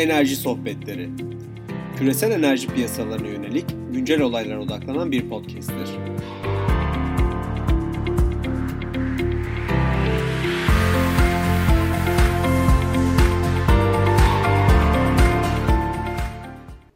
[0.00, 1.08] Enerji Sohbetleri
[1.98, 5.88] Küresel enerji piyasalarına yönelik güncel olaylara odaklanan bir podcast'tir.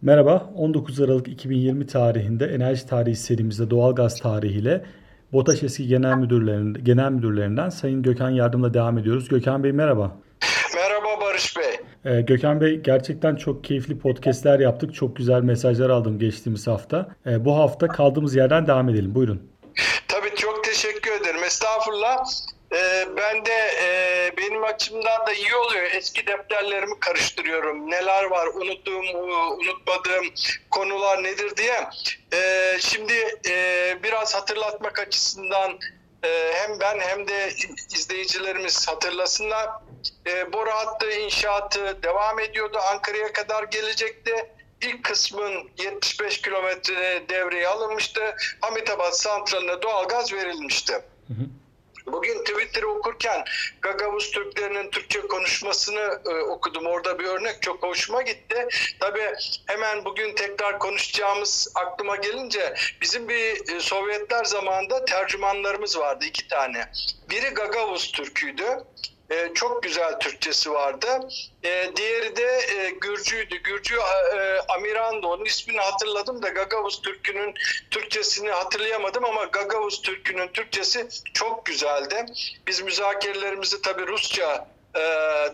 [0.03, 4.85] Merhaba, 19 Aralık 2020 tarihinde enerji tarihi serimizde doğalgaz tarihiyle
[5.33, 9.29] BOTAŞ eski genel müdürlerinden, genel müdürlerinden Sayın Gökhan Yardım'la devam ediyoruz.
[9.29, 10.17] Gökhan Bey merhaba.
[10.75, 11.74] Merhaba Barış Bey.
[12.05, 14.95] Ee, Gökhan Bey gerçekten çok keyifli podcastler yaptık.
[14.95, 17.09] Çok güzel mesajlar aldım geçtiğimiz hafta.
[17.27, 19.15] Ee, bu hafta kaldığımız yerden devam edelim.
[19.15, 19.51] Buyurun.
[20.09, 21.45] Tabii çok teşekkür ederim.
[21.45, 22.25] Estağfurullah.
[22.73, 23.53] Ee, ben de
[23.85, 25.83] e, benim açımdan da iyi oluyor.
[25.97, 27.91] Eski defterlerimi karıştırıyorum.
[27.91, 29.19] Neler var unuttuğum,
[29.59, 30.27] unutmadığım
[30.71, 31.89] konular nedir diye.
[32.81, 33.13] Şimdi
[33.51, 33.55] e,
[34.03, 35.77] biraz hatırlatmak açısından e,
[36.29, 37.51] hem ben hem de
[37.95, 39.71] izleyicilerimiz hatırlasınlar.
[40.27, 42.79] E, boru hattı inşaatı devam ediyordu.
[42.93, 44.51] Ankara'ya kadar gelecekti.
[44.81, 48.37] İlk kısmın 75 kilometre devreye alınmıştı.
[48.61, 50.93] Hamitabad santraline doğalgaz verilmişti.
[50.93, 51.47] Hı hı.
[52.07, 53.45] Bugün Twitter'ı okurken
[53.83, 56.87] Gagavuz Türklerinin Türkçe konuşmasını e, okudum.
[56.87, 58.69] Orada bir örnek çok hoşuma gitti.
[59.01, 59.35] Tabii
[59.67, 66.93] hemen bugün tekrar konuşacağımız aklıma gelince bizim bir e, Sovyetler zamanında tercümanlarımız vardı iki tane.
[67.31, 68.85] Biri Gagavuz Türk'üydü.
[69.35, 71.29] E, çok güzel Türkçesi vardı.
[71.65, 73.57] E, diğeri de e, Gürcü'ydü.
[73.57, 73.97] Gürcü
[74.37, 75.27] e, Amiran'dı.
[75.27, 77.55] Onun ismini hatırladım da Gagavuz Türk'ünün
[77.91, 82.27] Türkçesini hatırlayamadım ama Gagavuz Türk'ünün Türkçesi çok güzeldi.
[82.67, 85.03] Biz müzakerelerimizi tabii Rusça e,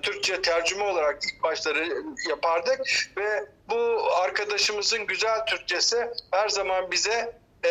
[0.02, 2.80] Türkçe tercüme olarak ilk başları yapardık
[3.16, 7.68] ve bu arkadaşımızın güzel Türkçesi her zaman bize e,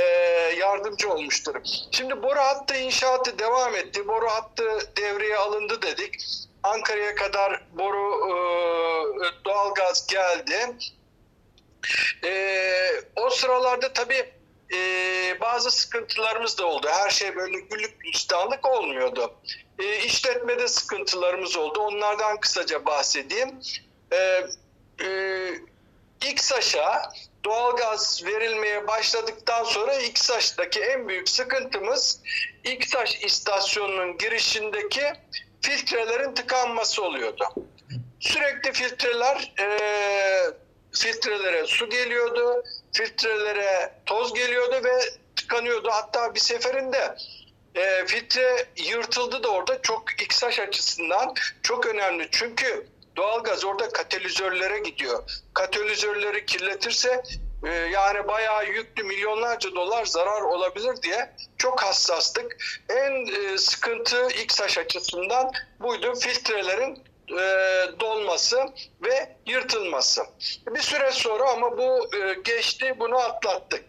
[0.57, 1.55] yardımcı olmuştur.
[1.91, 4.07] Şimdi boru hattı inşaatı devam etti.
[4.07, 4.63] Boru hattı
[4.97, 6.15] devreye alındı dedik.
[6.63, 8.33] Ankara'ya kadar boru e,
[9.45, 10.75] doğalgaz geldi.
[12.23, 12.31] E,
[13.15, 14.33] o sıralarda tabii
[14.73, 14.77] e,
[15.41, 16.87] bazı sıkıntılarımız da oldu.
[16.91, 19.33] Her şey böyle güllük gülistanlık olmuyordu.
[19.79, 21.79] E, işletmede sıkıntılarımız oldu.
[21.79, 23.59] Onlardan kısaca bahsedeyim.
[24.11, 24.47] E,
[25.05, 25.49] e,
[26.31, 27.11] İKSAŞ'a
[27.49, 32.21] doğalgaz verilmeye başladıktan sonra İKSAŞ'taki en büyük sıkıntımız
[32.63, 35.03] İKSAŞ istasyonunun girişindeki
[35.61, 37.45] filtrelerin tıkanması oluyordu.
[38.19, 39.67] Sürekli filtreler e,
[40.91, 44.99] filtrelere su geliyordu, filtrelere toz geliyordu ve
[45.35, 45.89] tıkanıyordu.
[45.91, 47.15] Hatta bir seferinde
[47.75, 51.33] e, filtre yırtıldı da orada çok İKSAŞ açısından
[51.63, 52.27] çok önemli.
[52.31, 55.23] Çünkü doğalgaz orada katalizörlere gidiyor.
[55.53, 57.23] Katalizörleri kirletirse
[57.67, 62.57] e, yani bayağı yüklü milyonlarca dolar zarar olabilir diye çok hassastık.
[62.89, 66.15] En e, sıkıntı İKSAŞ açısından buydu.
[66.15, 67.39] Filtrelerin e,
[67.99, 68.65] dolması
[69.03, 70.21] ve yırtılması.
[70.67, 73.83] Bir süre sonra ama bu e, geçti, bunu atlattık.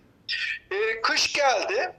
[0.70, 1.92] E, kış geldi.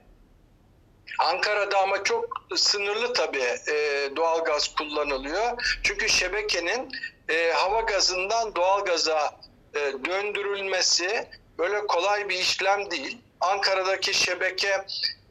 [1.22, 2.24] Ankara'da ama çok
[2.56, 5.78] sınırlı tabii e, doğalgaz kullanılıyor.
[5.82, 6.88] Çünkü şebekenin
[7.28, 9.40] e, hava gazından doğalgaza
[9.74, 11.28] e, döndürülmesi
[11.58, 13.18] böyle kolay bir işlem değil.
[13.40, 14.84] Ankara'daki şebeke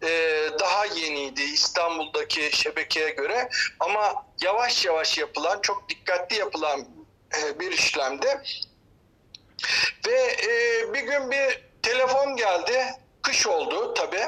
[0.03, 0.09] e,
[0.59, 6.85] daha yeniydi İstanbul'daki şebekeye göre ama yavaş yavaş yapılan, çok dikkatli yapılan
[7.41, 8.41] e, bir işlemdi.
[10.07, 12.85] Ve e, bir gün bir telefon geldi,
[13.21, 14.27] kış oldu tabii.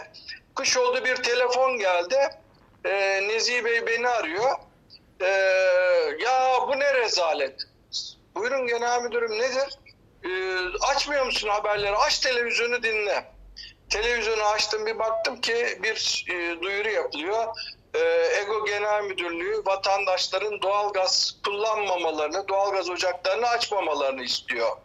[0.56, 2.30] Kış oldu bir telefon geldi.
[2.86, 4.52] E, Nezih Bey beni arıyor.
[5.22, 5.28] E,
[6.20, 7.64] ya bu ne rezalet.
[8.36, 9.80] Buyurun genel müdürüm nedir?
[10.24, 10.32] E,
[10.88, 11.96] açmıyor musun haberleri?
[11.96, 13.26] Aç televizyonu dinle.
[13.90, 17.48] Televizyonu açtım bir baktım ki bir e, duyuru yapılıyor.
[18.42, 24.78] EGO Genel Müdürlüğü vatandaşların doğalgaz kullanmamalarını, doğalgaz ocaklarını açmamalarını istiyor.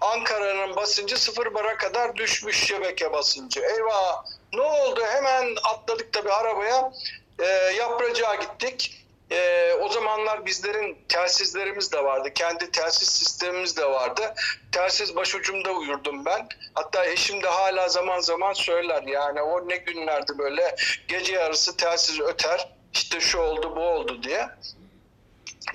[0.00, 3.60] Ankara'nın basıncı sıfır bara kadar düşmüş şebeke basıncı.
[3.60, 5.00] Eyvah ne oldu?
[5.06, 6.92] Hemen atladık tabii arabaya.
[7.38, 7.46] E,
[7.78, 9.02] yapracağa gittik.
[9.30, 12.28] E, o zamanlar bizlerin telsizlerimiz de vardı.
[12.34, 14.34] Kendi telsiz sistemimiz de vardı.
[14.72, 16.48] Telsiz başucumda uyurdum ben.
[16.74, 19.02] Hatta eşim de hala zaman zaman söyler.
[19.02, 20.76] Yani o ne günlerdi böyle
[21.08, 22.68] gece yarısı telsiz öter.
[22.92, 24.48] İşte şu oldu bu oldu diye.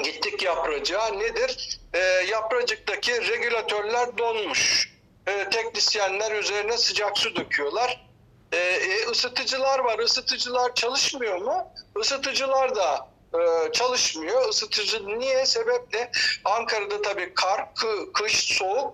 [0.03, 1.09] Gittik yapracığa.
[1.09, 1.79] Nedir?
[1.93, 4.93] E, yapracıktaki regülatörler donmuş.
[5.27, 8.06] E, teknisyenler üzerine sıcak su döküyorlar.
[8.51, 9.99] E, e, ısıtıcılar var.
[9.99, 11.73] Isıtıcılar çalışmıyor mu?
[12.01, 14.49] Isıtıcılar da e, çalışmıyor.
[14.49, 15.45] Isıtıcı niye?
[15.45, 16.11] Sebep ne?
[16.45, 18.93] Ankara'da tabii kar, kı, kış, soğuk.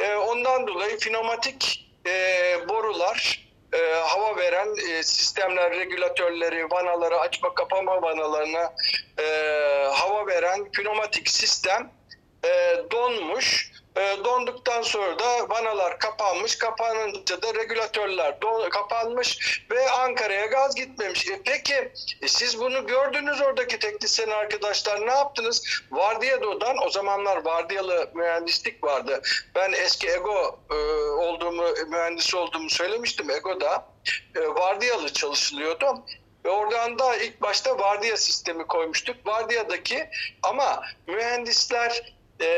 [0.00, 8.02] E, ondan dolayı pneumatik e, borular, e, hava veren e, sistemler, regülatörleri, vanaları, açma kapama
[8.02, 8.74] vanalarına
[9.18, 9.24] e,
[9.92, 11.92] hava veren pneumatik sistem
[12.44, 13.75] e, donmuş.
[13.96, 16.58] E, donduktan sonra da vanalar kapanmış.
[16.58, 18.40] Kapanınca da regülatörler
[18.70, 21.28] kapanmış ve Ankara'ya gaz gitmemiş.
[21.28, 25.82] E, peki e, siz bunu gördünüz oradaki teknisyen arkadaşlar ne yaptınız?
[25.90, 29.22] Vardiyado'dan o zamanlar vardiyalı mühendislik vardı.
[29.54, 30.74] Ben eski Ego e,
[31.10, 33.30] olduğumu, mühendis olduğumu söylemiştim.
[33.30, 33.86] Ego'da
[34.36, 36.04] e, vardiyalı çalışılıyordu.
[36.44, 39.26] Ve oradan da ilk başta vardiya sistemi koymuştuk.
[39.26, 40.08] Vardiyadaki
[40.42, 42.48] ama mühendisler e,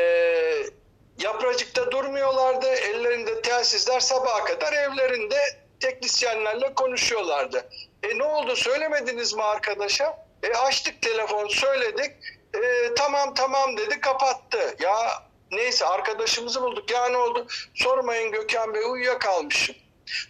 [1.18, 2.66] yapracıkta durmuyorlardı.
[2.66, 5.38] Ellerinde telsizler sabaha kadar evlerinde
[5.80, 7.68] teknisyenlerle konuşuyorlardı.
[8.02, 10.26] E ne oldu söylemediniz mi arkadaşa?
[10.42, 12.12] E açtık telefon söyledik.
[12.54, 14.76] E, tamam tamam dedi kapattı.
[14.80, 16.90] Ya neyse arkadaşımızı bulduk.
[16.90, 17.46] Ya ne oldu?
[17.74, 19.76] Sormayın Gökhan Bey uyuyakalmışım.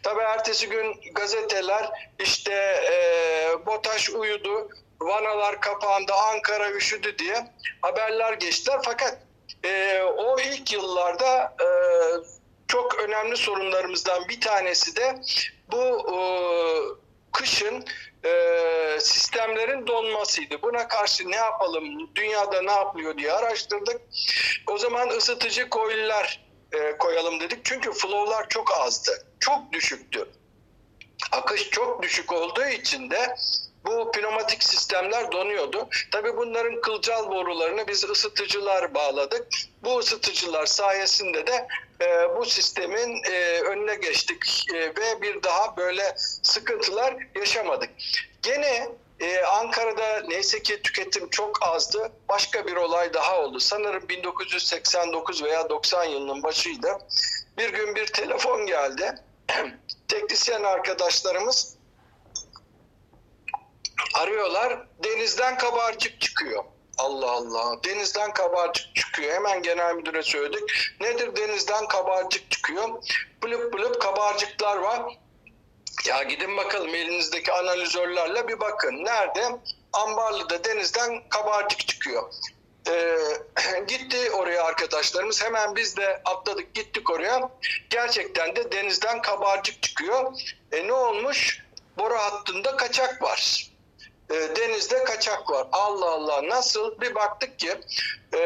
[0.03, 2.55] Tabii ertesi gün gazeteler işte
[2.93, 4.69] e, BOTAŞ uyudu,
[5.01, 7.47] vanalar kapandı, Ankara üşüdü diye
[7.83, 8.81] haberler geçtiler.
[8.85, 9.19] Fakat
[9.65, 11.69] e, o ilk yıllarda e,
[12.69, 15.21] çok önemli sorunlarımızdan bir tanesi de
[15.73, 15.83] bu
[16.15, 16.19] e,
[17.33, 17.85] kışın
[18.25, 20.63] e, sistemlerin donmasıydı.
[20.63, 24.01] Buna karşı ne yapalım, dünyada ne yapılıyor diye araştırdık.
[24.67, 27.65] O zaman ısıtıcı koyular e, koyalım dedik.
[27.65, 29.27] Çünkü flow'lar çok azdı.
[29.41, 30.29] Çok düşüktü.
[31.33, 33.37] Akış çok düşük olduğu için de
[33.91, 35.89] bu pneumatik sistemler donuyordu.
[36.13, 39.47] Tabii bunların kılcal borularını biz ısıtıcılar bağladık.
[39.83, 41.67] Bu ısıtıcılar sayesinde de
[42.01, 47.91] e, bu sistemin e, önüne geçtik e, ve bir daha böyle sıkıntılar yaşamadık.
[48.43, 48.89] Gene
[49.21, 52.13] ee, Ankara'da neyse ki tüketim çok azdı.
[52.29, 53.61] Başka bir olay daha oldu.
[53.61, 56.99] Sanırım 1989 veya 90 yılının başıydı.
[57.59, 59.15] Bir gün bir telefon geldi.
[60.09, 61.78] Teknisyen arkadaşlarımız
[64.15, 64.87] arıyorlar.
[65.05, 66.65] Denizden kabarcık çıkıyor.
[66.99, 67.85] Allah Allah.
[67.85, 69.35] Denizden kabarcık çıkıyor.
[69.35, 70.71] Hemen genel müdüre söyledik.
[71.01, 72.89] Nedir denizden kabarcık çıkıyor?
[73.43, 75.19] Bılıp bılıp kabarcıklar var.
[76.07, 79.05] Ya gidin bakalım elinizdeki analizörlerle bir bakın.
[79.05, 79.57] Nerede?
[79.93, 82.33] Ambarlı'da denizden kabarcık çıkıyor.
[82.89, 83.19] Ee,
[83.89, 85.43] gitti oraya arkadaşlarımız.
[85.45, 87.51] Hemen biz de atladık gittik oraya.
[87.91, 90.33] Gerçekten de denizden kabarcık çıkıyor.
[90.73, 91.65] E ne olmuş?
[91.99, 93.71] Boru hattında kaçak var.
[94.31, 95.67] E, denizde kaçak var.
[95.73, 97.01] Allah Allah nasıl?
[97.01, 97.81] Bir baktık ki
[98.35, 98.41] e,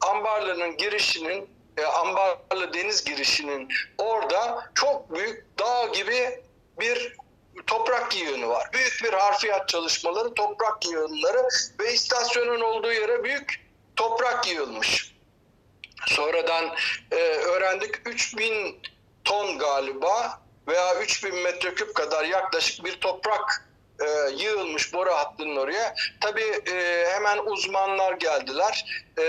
[0.00, 3.68] Ambarlı'nın girişinin e, Ambarlı deniz girişinin
[3.98, 6.42] orada çok büyük dağ gibi
[6.80, 7.16] bir
[7.66, 8.68] toprak yığını var.
[8.72, 11.48] Büyük bir harfiyat çalışmaları, toprak yığınları
[11.80, 15.14] ve istasyonun olduğu yere büyük toprak yığılmış.
[16.06, 16.76] Sonradan
[17.10, 18.80] e, öğrendik 3000
[19.24, 23.67] ton galiba veya 3000 metreküp kadar yaklaşık bir toprak
[24.00, 25.94] e, yığılmış boru hattının oraya.
[26.20, 29.04] Tabii e, hemen uzmanlar geldiler.
[29.18, 29.24] E,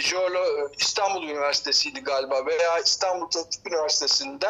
[0.00, 4.48] Jeolo İstanbul Üniversitesi'ydi galiba veya İstanbul Teknik Üniversitesi'nde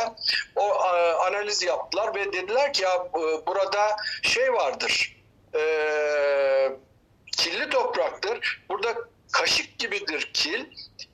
[0.56, 5.16] o e, analiz yaptılar ve dediler ki ya e, burada şey vardır.
[5.54, 5.62] E,
[7.36, 8.64] kirli topraktır.
[8.68, 8.94] Burada
[9.32, 10.64] kaşık gibidir kil.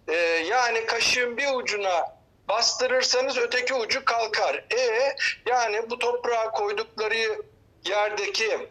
[0.08, 0.14] E,
[0.50, 4.64] yani kaşığın bir ucuna bastırırsanız öteki ucu kalkar.
[4.76, 5.16] E
[5.46, 7.42] yani bu toprağa koydukları
[7.84, 8.68] yerdeki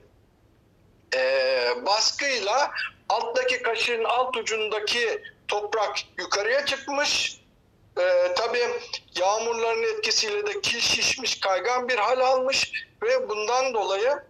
[1.16, 1.21] e,
[1.85, 2.71] baskıyla
[3.09, 7.39] alttaki kaşığın alt ucundaki toprak yukarıya çıkmış.
[7.99, 8.68] E, tabii
[9.19, 12.71] yağmurların etkisiyle de kil şişmiş, kaygan bir hal almış
[13.04, 14.23] ve bundan dolayı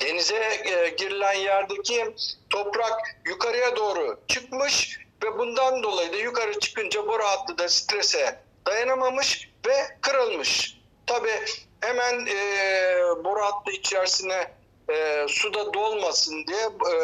[0.00, 2.14] denize e, girilen yerdeki
[2.50, 9.50] toprak yukarıya doğru çıkmış ve bundan dolayı da yukarı çıkınca boru hattı da strese dayanamamış
[9.66, 10.80] ve kırılmış.
[11.06, 11.44] Tabii
[11.80, 12.34] hemen e,
[13.24, 14.50] boru hattı içerisine
[14.90, 16.94] e, suda dolmasın diye e,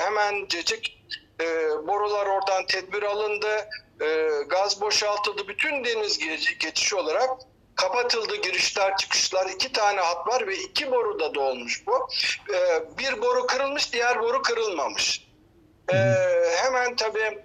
[0.00, 1.02] hemen cecik
[1.40, 1.46] e,
[1.86, 3.68] borular oradan tedbir alındı.
[4.00, 5.48] E, gaz boşaltıldı.
[5.48, 7.30] Bütün deniz ge- geçişi olarak
[7.74, 9.46] kapatıldı girişler çıkışlar.
[9.46, 12.08] iki tane hat var ve iki boru da dolmuş bu.
[12.54, 15.26] E, bir boru kırılmış diğer boru kırılmamış.
[15.92, 15.96] E,
[16.56, 17.38] hemen tabii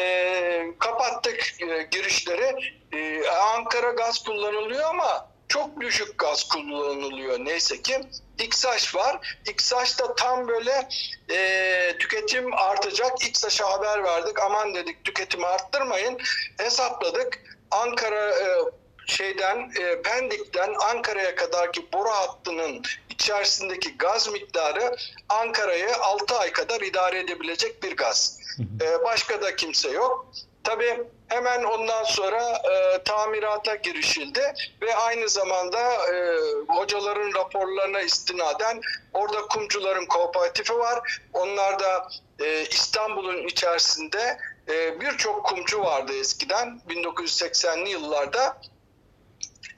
[0.00, 2.74] e, kapattık e, girişleri.
[2.92, 8.00] E, Ankara gaz kullanılıyor ama çok düşük gaz kullanılıyor neyse ki.
[8.38, 9.38] İksaş var.
[9.48, 10.88] İksaş da tam böyle
[11.30, 13.26] e, tüketim artacak.
[13.28, 14.42] İksaş'a haber verdik.
[14.42, 16.18] Aman dedik tüketimi arttırmayın.
[16.58, 17.42] Hesapladık.
[17.70, 18.58] Ankara e,
[19.06, 24.96] şeyden e, Pendik'ten Ankara'ya kadarki boru hattının içerisindeki gaz miktarı
[25.28, 28.40] Ankara'yı 6 ay kadar idare edebilecek bir gaz.
[28.80, 30.26] E, başka da kimse yok.
[30.64, 35.80] Tabii hemen ondan sonra e, tamirata girişildi ve aynı zamanda
[36.12, 36.36] e,
[36.68, 38.80] hocaların raporlarına istinaden
[39.14, 41.20] orada kumcuların kooperatifi var.
[41.32, 42.08] Onlar da
[42.40, 44.38] e, İstanbul'un içerisinde
[44.68, 48.60] e, birçok kumcu vardı eskiden 1980'li yıllarda.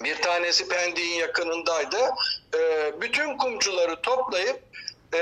[0.00, 1.98] Bir tanesi Pendik'in yakınındaydı.
[2.54, 4.71] E, bütün kumcuları toplayıp
[5.14, 5.20] e,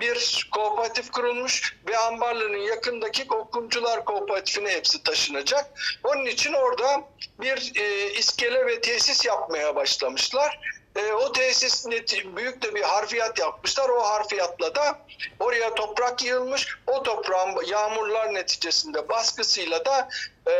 [0.00, 5.70] bir kooperatif kurulmuş ve Ambarlı'nın yakındaki o kumcular kooperatifine hepsi taşınacak.
[6.04, 7.04] Onun için orada
[7.40, 10.60] bir e, iskele ve tesis yapmaya başlamışlar.
[10.96, 13.88] E, o tesis neti- büyük de bir harfiyat yapmışlar.
[13.88, 14.98] O harfiyatla da
[15.40, 16.78] oraya toprak yığılmış.
[16.86, 20.08] O toprağın yağmurlar neticesinde baskısıyla da
[20.46, 20.52] e,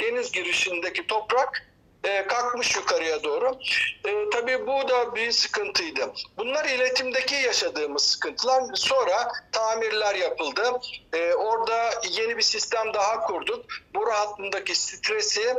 [0.00, 1.69] deniz girişindeki toprak
[2.04, 3.58] e, kalkmış yukarıya doğru.
[4.04, 6.12] E, tabii bu da bir sıkıntıydı.
[6.38, 8.62] Bunlar iletimdeki yaşadığımız sıkıntılar.
[8.74, 10.80] Sonra tamirler yapıldı.
[11.12, 13.64] E, orada yeni bir sistem daha kurduk.
[13.94, 15.54] Boru hattındaki stresi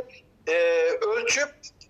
[0.48, 0.54] e,
[1.00, 1.48] ölçüp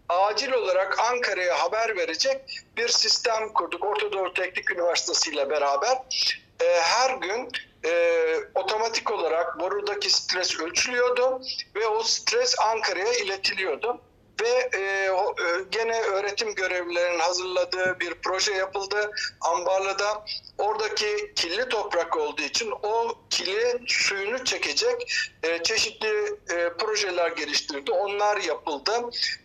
[0.09, 3.85] acil olarak Ankara'ya haber verecek bir sistem kurduk.
[3.85, 5.99] Orta Doğu Teknik Üniversitesi ile beraber.
[6.61, 7.49] E, her gün
[7.85, 8.15] e,
[8.55, 11.41] otomatik olarak borudaki stres ölçülüyordu
[11.75, 14.01] ve o stres Ankara'ya iletiliyordu
[14.41, 19.11] ve e, o, e, gene öğretim görevlilerinin hazırladığı bir proje yapıldı
[19.41, 20.25] Ambarlı'da.
[20.59, 25.13] Oradaki kirli toprak olduğu için o kirli suyunu çekecek
[25.43, 27.93] e, çeşitli e, projeler geliştirdi.
[27.93, 28.93] Onlar yapıldı.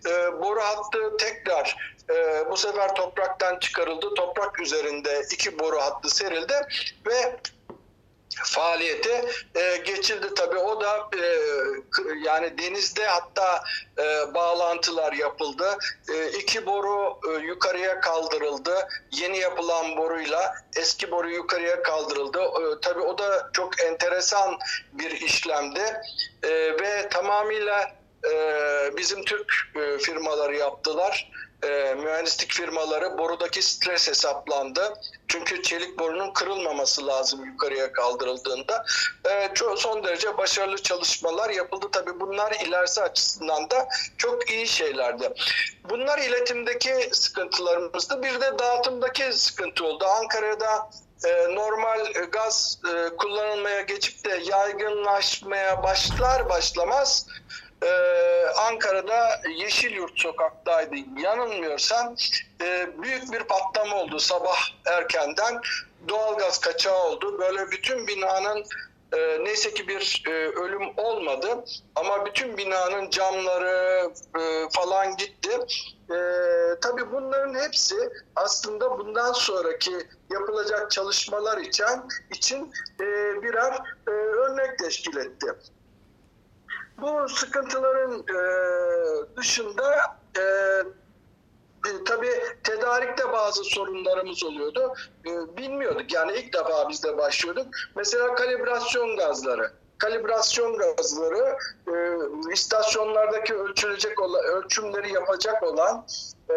[0.06, 4.14] E, boru hattı tekrar e, bu sefer topraktan çıkarıldı.
[4.14, 6.54] Toprak üzerinde iki boru hattı serildi
[7.06, 7.40] ve
[8.44, 9.26] faaliyete
[9.56, 10.58] e, geçildi tabii.
[10.58, 11.26] O da e,
[12.24, 13.64] yani denizde hatta
[14.00, 15.78] e, bağlantılar yapıldı.
[16.14, 18.88] E, iki boru e, yukarıya kaldırıldı.
[19.12, 22.40] Yeni yapılan boruyla eski boru yukarıya kaldırıldı.
[22.40, 24.58] E, tabii o da çok enteresan
[24.94, 26.02] bir işlemdi.
[26.44, 27.92] E, ve tamamıyla
[28.32, 28.34] e,
[28.98, 31.32] bizim Türk e, firmaları yaptılar
[31.64, 34.94] e, mühendislik firmaları borudaki stres hesaplandı.
[35.28, 38.86] Çünkü çelik borunun kırılmaması lazım yukarıya kaldırıldığında.
[39.30, 41.88] E, çok, son derece başarılı çalışmalar yapıldı.
[41.92, 43.88] Tabii bunlar ilerisi açısından da
[44.18, 45.34] çok iyi şeylerdi.
[45.90, 48.24] Bunlar iletimdeki sıkıntılarımızdı.
[48.24, 50.06] Bir de dağıtımdaki sıkıntı oldu.
[50.06, 50.90] Ankara'da
[51.26, 57.28] e, normal e, gaz e, kullanılmaya geçip de yaygınlaşmaya başlar başlamaz
[57.84, 57.90] e,
[58.68, 62.16] Ankara'da Yeşilyurt sokaktaydı yanılmıyorsam
[62.62, 65.62] e, büyük bir patlama oldu sabah erkenden
[66.08, 68.64] doğalgaz kaçağı oldu böyle bütün binanın
[69.14, 71.66] e, neyse ki bir e, ölüm olmadı
[71.96, 75.52] ama bütün binanın camları e, falan gitti.
[76.12, 76.18] E,
[76.82, 77.96] tabii bunların hepsi
[78.36, 81.86] aslında bundan sonraki yapılacak çalışmalar için
[82.36, 83.06] için e,
[83.44, 83.74] birer
[84.08, 85.48] e, örnek teşkil etti.
[87.02, 88.40] Bu sıkıntıların e,
[89.38, 90.42] dışında e,
[91.88, 92.32] e, tabii
[92.64, 94.94] tedarikte bazı sorunlarımız oluyordu.
[95.26, 97.68] E, bilmiyorduk yani ilk defa biz de başlıyorduk.
[97.96, 99.72] Mesela kalibrasyon gazları.
[99.98, 101.94] Kalibrasyon gazları e,
[102.54, 106.06] istasyonlardaki ölçülecek olan, ölçümleri yapacak olan
[106.50, 106.56] e,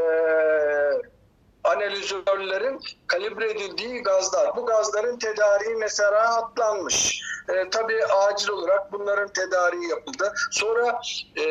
[1.65, 4.57] analizörlerin kalibre edildiği gazlar.
[4.57, 7.23] Bu gazların tedariği mesela atlanmış.
[7.49, 10.33] E, tabii acil olarak bunların tedariği yapıldı.
[10.51, 11.01] Sonra
[11.37, 11.43] e,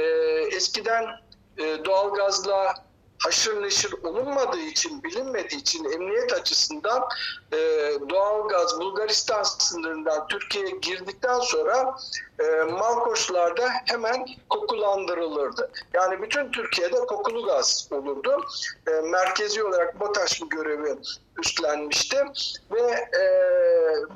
[0.56, 1.06] eskiden
[1.58, 2.74] e, doğalgazla
[3.20, 7.04] haşır neşir olunmadığı için, bilinmediği için emniyet açısından
[7.54, 7.58] e,
[8.10, 11.98] doğalgaz Bulgaristan sınırından Türkiye'ye girdikten sonra
[12.40, 15.72] e, Malkoçlar'da hemen kokulandırılırdı.
[15.94, 18.46] Yani bütün Türkiye'de kokulu gaz olurdu.
[18.88, 20.96] E, merkezi olarak BOTAŞ bu görevi
[21.40, 22.18] üstlenmişti
[22.72, 22.82] ve
[23.22, 23.24] e,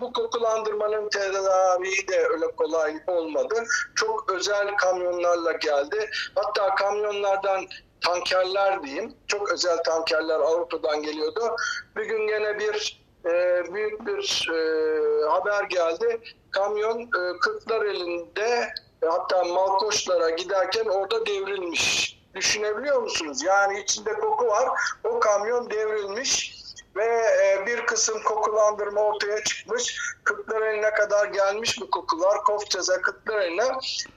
[0.01, 3.63] bu kokulandırmanın tedariği de öyle kolay olmadı.
[3.95, 6.09] Çok özel kamyonlarla geldi.
[6.35, 7.67] Hatta kamyonlardan
[8.03, 9.13] tankerler diyeyim.
[9.27, 11.55] Çok özel tankerler Avrupa'dan geliyordu.
[11.97, 16.21] Bir gün gene bir e, büyük bir e, haber geldi.
[16.51, 18.73] Kamyon e, Kırklar elinde
[19.05, 22.13] hatta Malkoçlara giderken orada devrilmiş.
[22.35, 23.43] Düşünebiliyor musunuz?
[23.43, 24.69] Yani içinde koku var.
[25.03, 26.52] O kamyon devrilmiş
[26.95, 27.05] ve
[27.45, 29.97] e, bir kısım kokulandırma ortaya çıkmış.
[30.23, 32.43] Kırklareli'ne kadar gelmiş bu kokular.
[32.43, 33.67] Kofçaz'a, Kırklareli'ne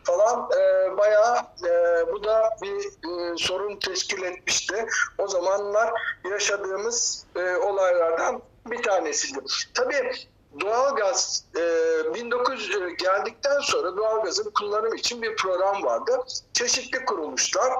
[0.05, 1.73] falan e, bayağı e,
[2.13, 4.87] bu da bir e, sorun teşkil etmişti.
[5.19, 5.93] O zamanlar
[6.31, 9.39] yaşadığımız e, olaylardan bir tanesiydi.
[9.75, 10.13] Tabii
[10.61, 16.19] doğalgaz e, 1900 e, geldikten sonra doğalgazın kullanım için bir program vardı.
[16.53, 17.73] Çeşitli kuruluşlar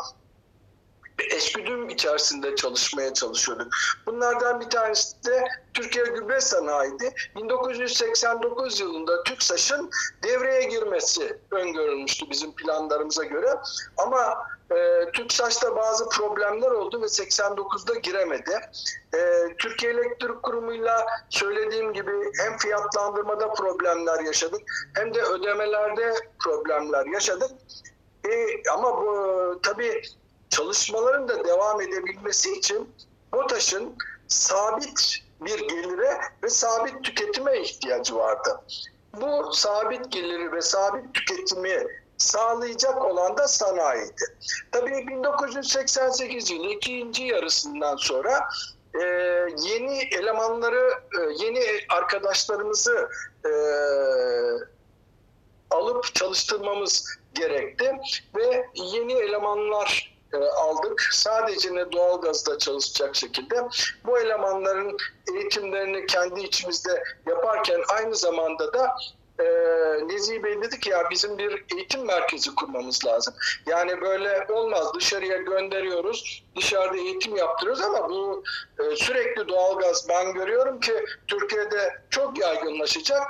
[1.19, 3.69] eşgüdüm içerisinde çalışmaya çalışıyorduk.
[4.07, 5.45] Bunlardan bir tanesi de
[5.75, 7.15] Türkiye Gübre Sanayi'di.
[7.37, 9.91] 1989 yılında TÜKSAŞ'ın
[10.23, 13.55] devreye girmesi öngörülmüştü bizim planlarımıza göre.
[13.97, 18.61] Ama e, TÜKSAŞ'ta bazı problemler oldu ve 89'da giremedi.
[19.15, 19.19] E,
[19.59, 24.61] Türkiye Elektrik Kurumu'yla söylediğim gibi hem fiyatlandırmada problemler yaşadık
[24.95, 27.51] hem de ödemelerde problemler yaşadık.
[28.25, 30.03] E, ama bu tabii
[30.51, 32.95] çalışmaların da devam edebilmesi için
[33.33, 33.97] BOTAŞ'ın
[34.29, 38.61] sabit bir gelire ve sabit tüketime ihtiyacı vardı.
[39.21, 41.87] Bu sabit geliri ve sabit tüketimi
[42.19, 44.25] sağlayacak olan da sanayiydi.
[44.73, 48.49] Tabii 1988 yılı ikinci yarısından sonra
[48.95, 49.05] e,
[49.63, 53.09] yeni elemanları, e, yeni arkadaşlarımızı
[53.45, 53.51] e,
[55.71, 57.93] alıp çalıştırmamız gerekti
[58.37, 60.16] ve yeni elemanlar
[60.57, 61.09] aldık.
[61.11, 63.69] Sadece ne doğalgazda çalışacak şekilde
[64.07, 64.97] bu elemanların
[65.35, 68.97] eğitimlerini kendi içimizde yaparken aynı zamanda da
[69.39, 69.45] e,
[70.09, 73.35] Nezih Bey dedi ki ya bizim bir eğitim merkezi kurmamız lazım.
[73.67, 78.45] Yani böyle olmaz dışarıya gönderiyoruz, dışarıda eğitim yaptırıyoruz ama bu
[78.79, 83.23] e, sürekli doğalgaz ben görüyorum ki Türkiye'de çok yaygınlaşacak.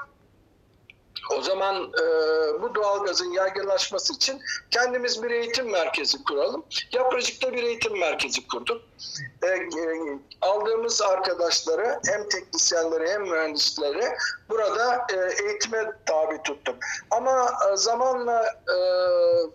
[1.31, 2.03] O zaman e,
[2.63, 6.65] bu doğalgazın yaygınlaşması için kendimiz bir eğitim merkezi kuralım.
[6.93, 8.83] Yapracık'ta bir eğitim merkezi kurduk.
[9.43, 9.63] E, e,
[10.41, 14.05] aldığımız arkadaşları hem teknisyenleri hem mühendisleri
[14.49, 16.77] burada e, eğitime tabi tuttuk.
[17.11, 18.77] Ama e, zamanla e,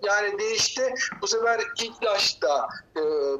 [0.04, 0.94] yani değişti.
[1.22, 2.91] Bu sefer İGDAŞ'ta e,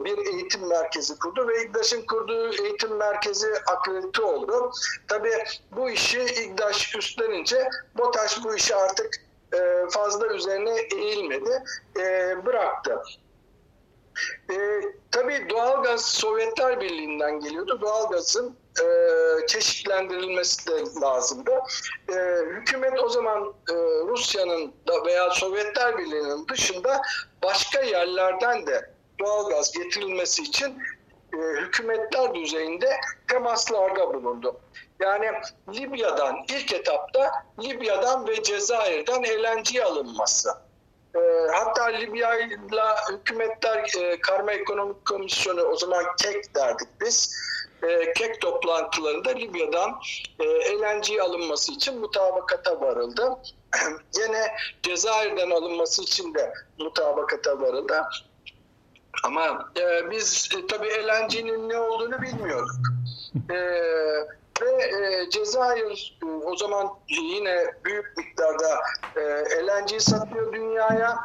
[0.06, 4.72] bir eğitim merkezi kurdu ve İGDAŞ'ın kurduğu eğitim merkezi akredite oldu.
[5.08, 9.16] Tabii bu işi İGDAŞ üstlenince BOTAŞ bu işi artık
[9.54, 11.64] e, fazla üzerine eğilmedi,
[12.00, 13.02] e, bıraktı.
[14.52, 14.82] E,
[15.12, 17.82] tabii doğalgaz Sovyetler Birliği'nden geliyordu.
[17.82, 18.86] Doğalgazın e,
[19.48, 21.52] çeşitlendirilmesi de lazımdı.
[22.10, 22.16] E,
[22.46, 23.74] hükümet o zaman e,
[24.08, 24.74] Rusya'nın
[25.06, 27.02] veya Sovyetler Birliği'nin dışında
[27.44, 28.91] başka yerlerden de
[29.22, 30.80] doğalgaz getirilmesi için
[31.34, 33.00] e, hükümetler düzeyinde
[33.30, 34.60] temaslarda bulundu.
[35.00, 35.32] Yani
[35.74, 37.32] Libya'dan ilk etapta
[37.64, 40.50] Libya'dan ve Cezayir'den LNG alınması.
[41.16, 41.20] E,
[41.54, 42.56] hatta Libya ile
[43.12, 47.36] hükümetler e, Karma Ekonomik Komisyonu o zaman KEK derdik biz.
[47.84, 50.00] E, KEK toplantılarında Libya'dan
[50.40, 50.46] e,
[50.78, 53.38] LNG alınması için mutabakata varıldı.
[54.18, 58.04] Yine Cezayir'den alınması için de mutabakata varıldı.
[59.24, 62.80] Ama e, biz e, tabii LNG'nin ne olduğunu bilmiyorduk.
[63.50, 63.58] E,
[64.62, 68.80] ve e, Cezayir e, o zaman yine büyük miktarda
[69.16, 69.22] e,
[69.68, 71.20] LNG satıyor dünyaya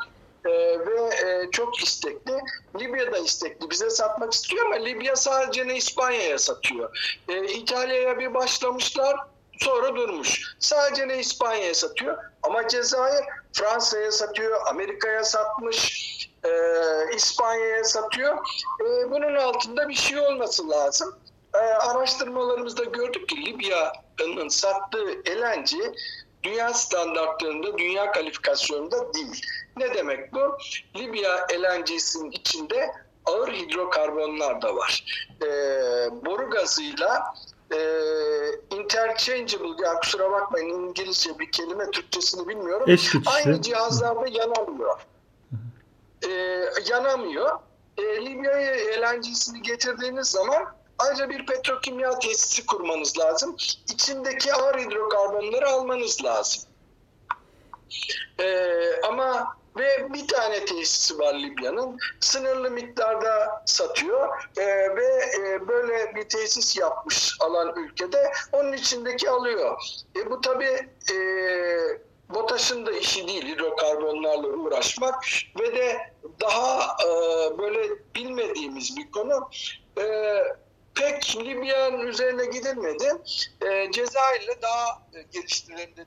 [0.45, 2.41] e, ve e, çok istekli.
[2.81, 3.71] Libya da istekli.
[3.71, 7.15] Bize satmak istiyor ama Libya sadece ne İspanya'ya satıyor.
[7.29, 9.17] E, İtalya'ya bir başlamışlar
[9.59, 10.57] sonra durmuş.
[10.59, 16.07] Sadece ne İspanya'ya satıyor ama Cezayir Fransa'ya satıyor, Amerika'ya satmış,
[16.47, 18.37] e, İspanya'ya satıyor.
[18.81, 21.15] E, bunun altında bir şey olması lazım.
[21.55, 25.71] E, araştırmalarımızda gördük ki Libya'nın sattığı LNG
[26.43, 29.43] dünya standartlarında, dünya kalifikasyonunda değil.
[29.77, 30.59] Ne demek bu?
[30.97, 32.91] Libya LNG'sinin içinde
[33.25, 35.05] ağır hidrokarbonlar da var.
[35.43, 35.47] E,
[36.27, 37.35] boru gazıyla
[37.73, 37.79] e,
[38.77, 42.91] interchangeable, yani kusura bakmayın İngilizce bir kelime, Türkçesini bilmiyorum.
[42.91, 43.31] Eş geçişli.
[43.31, 45.01] Aynı cihazlarda yanamıyor.
[46.29, 46.33] E,
[46.91, 47.59] yanamıyor.
[47.99, 53.57] E, Libya'ya LNG'sini getirdiğiniz zaman ayrıca bir petrokimya tesisi kurmanız lazım.
[53.93, 56.63] İçindeki ağır hidrokarbonları almanız lazım.
[58.41, 58.71] E,
[59.09, 61.99] ama ve bir tane tesisi var Libya'nın.
[62.21, 65.07] Sınırlı miktarda satıyor e, ve
[65.39, 68.33] e, böyle bir tesis yapmış alan ülkede.
[68.53, 69.83] Onun içindeki alıyor.
[70.17, 71.17] E, bu tabii e,
[72.29, 75.25] BOTAŞ'ın da işi değil hidrokarbonlarla uğraşmak
[75.61, 77.09] ve de daha e,
[77.59, 79.51] böyle bilmediğimiz bir konu.
[79.99, 80.05] E,
[80.95, 83.13] pek Libya'nın üzerine gidilmedi.
[83.67, 86.07] E, Cezayir'le daha geliştirildi.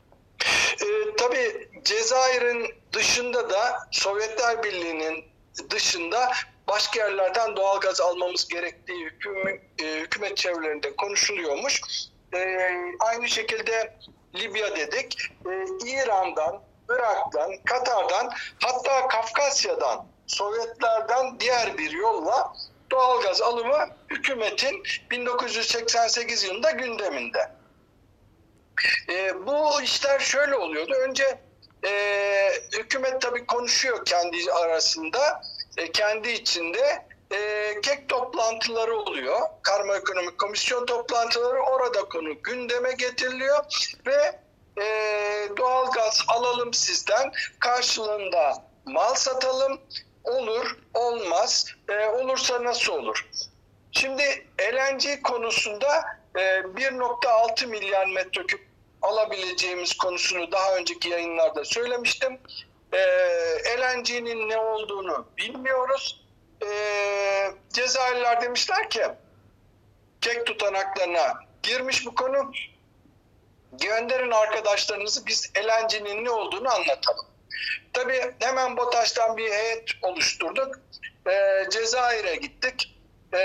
[0.82, 5.26] E, tabii Cezayir'in dışında da Sovyetler Birliği'nin
[5.70, 6.32] dışında
[6.68, 11.82] başka yerlerden doğalgaz almamız gerektiği hükümet, e, hükümet çevrelerinde konuşuluyormuş.
[12.34, 12.58] E,
[13.00, 13.98] aynı şekilde
[14.36, 15.18] Libya dedik.
[15.46, 15.52] E,
[15.88, 18.32] İran'dan, Irak'tan, Katar'dan
[18.64, 22.54] hatta Kafkasya'dan, Sovyetlerden diğer bir yolla
[22.92, 27.52] doğalgaz alımı hükümetin 1988 yılında gündeminde.
[29.10, 30.94] E, bu işler şöyle oluyordu.
[30.94, 31.40] Önce
[31.86, 35.42] e, hükümet tabii konuşuyor kendi arasında,
[35.78, 39.40] e, kendi içinde e, kek toplantıları oluyor.
[39.62, 43.66] Karma ekonomik komisyon toplantıları orada konu gündeme getiriliyor
[44.06, 44.40] ve
[44.84, 44.88] e,
[45.58, 49.82] doğalgaz alalım sizden karşılığında mal satalım
[50.24, 53.28] olur olmaz e, olursa nasıl olur?
[53.92, 58.70] Şimdi LNG konusunda e, 1.6 milyar metreküp
[59.02, 62.40] alabileceğimiz konusunu daha önceki yayınlarda söylemiştim.
[62.94, 63.00] E,
[63.80, 66.19] LNG'nin ne olduğunu bilmiyoruz.
[66.66, 66.70] E,
[67.74, 69.04] Cezayirler demişler ki
[70.22, 72.52] kek tutanaklarına girmiş bu konu.
[73.72, 77.26] Gönderin arkadaşlarınızı biz LNG'nin ne olduğunu anlatalım.
[77.94, 80.80] Tabii hemen BOTAŞ'tan bir heyet oluşturduk.
[81.28, 83.00] E, Cezayir'e gittik.
[83.34, 83.40] E,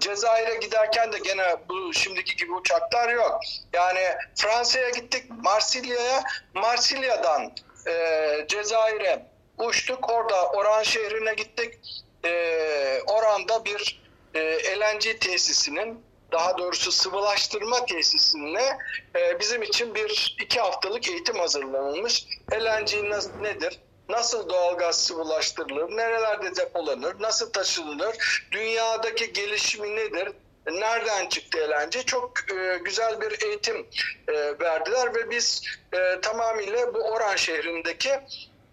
[0.00, 3.40] Cezayir'e giderken de gene bu şimdiki gibi uçaklar yok.
[3.72, 4.00] Yani
[4.36, 6.22] Fransa'ya gittik, Marsilya'ya,
[6.54, 7.52] Marsilya'dan
[7.86, 9.26] e, Cezayir'e
[9.58, 10.10] uçtuk.
[10.10, 11.78] Orada Oran şehrine gittik.
[12.24, 14.02] E, Oran'da bir
[14.34, 14.40] e,
[14.80, 18.78] LNG tesisinin daha doğrusu sıvılaştırma tesisine
[19.16, 22.26] e, bizim için bir iki haftalık eğitim hazırlanılmış.
[22.52, 23.80] LNG nas- nedir?
[24.08, 25.96] Nasıl doğalgaz sıvılaştırılır?
[25.96, 27.20] Nerelerde depolanır?
[27.20, 28.46] Nasıl taşınılır?
[28.52, 30.28] Dünyadaki gelişimi nedir?
[30.66, 32.06] Nereden çıktı LNG?
[32.06, 33.86] Çok e, güzel bir eğitim
[34.28, 35.62] e, verdiler ve biz
[35.92, 38.20] e, tamamıyla bu Oran şehrindeki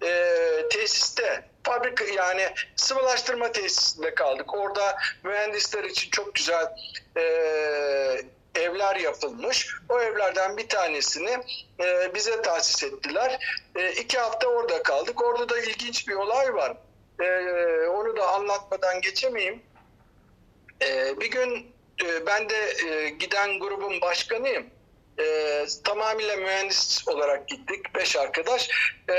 [0.04, 4.54] e, tesiste fabrika yani sıvılaştırma tesisinde kaldık.
[4.54, 6.76] Orada mühendisler için çok güzel
[7.18, 7.24] e,
[8.56, 9.76] evler yapılmış.
[9.90, 11.38] O evlerden bir tanesini
[11.84, 13.40] e, bize tahsis ettiler.
[13.76, 15.24] E, iki hafta orada kaldık.
[15.24, 16.78] Orada da ilginç bir olay var.
[17.20, 17.28] E,
[17.88, 19.62] onu da anlatmadan geçemeyeyim.
[20.82, 21.72] E, bir gün
[22.06, 24.66] e, ben de e, giden grubun başkanıyım.
[25.20, 27.96] E, tamamıyla mühendis olarak gittik.
[27.96, 28.70] Beş arkadaş.
[29.10, 29.16] E,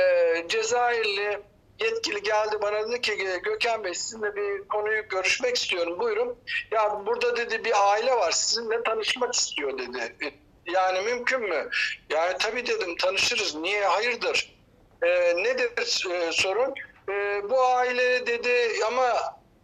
[0.49, 1.41] Cezayirli
[1.81, 5.99] yetkili geldi bana dedi ki Gökhan Bey sizinle bir konuyu görüşmek istiyorum.
[5.99, 6.39] Buyurun.
[6.71, 10.17] Ya burada dedi bir aile var sizinle tanışmak istiyor dedi.
[10.25, 10.33] E,
[10.73, 11.69] Yani mümkün mü?
[12.11, 13.55] Yani tabii dedim tanışırız.
[13.55, 13.85] Niye?
[13.87, 14.55] Hayırdır?
[15.03, 15.71] E, nedir
[16.11, 16.75] e, sorun?
[17.09, 19.13] E, bu aile dedi ama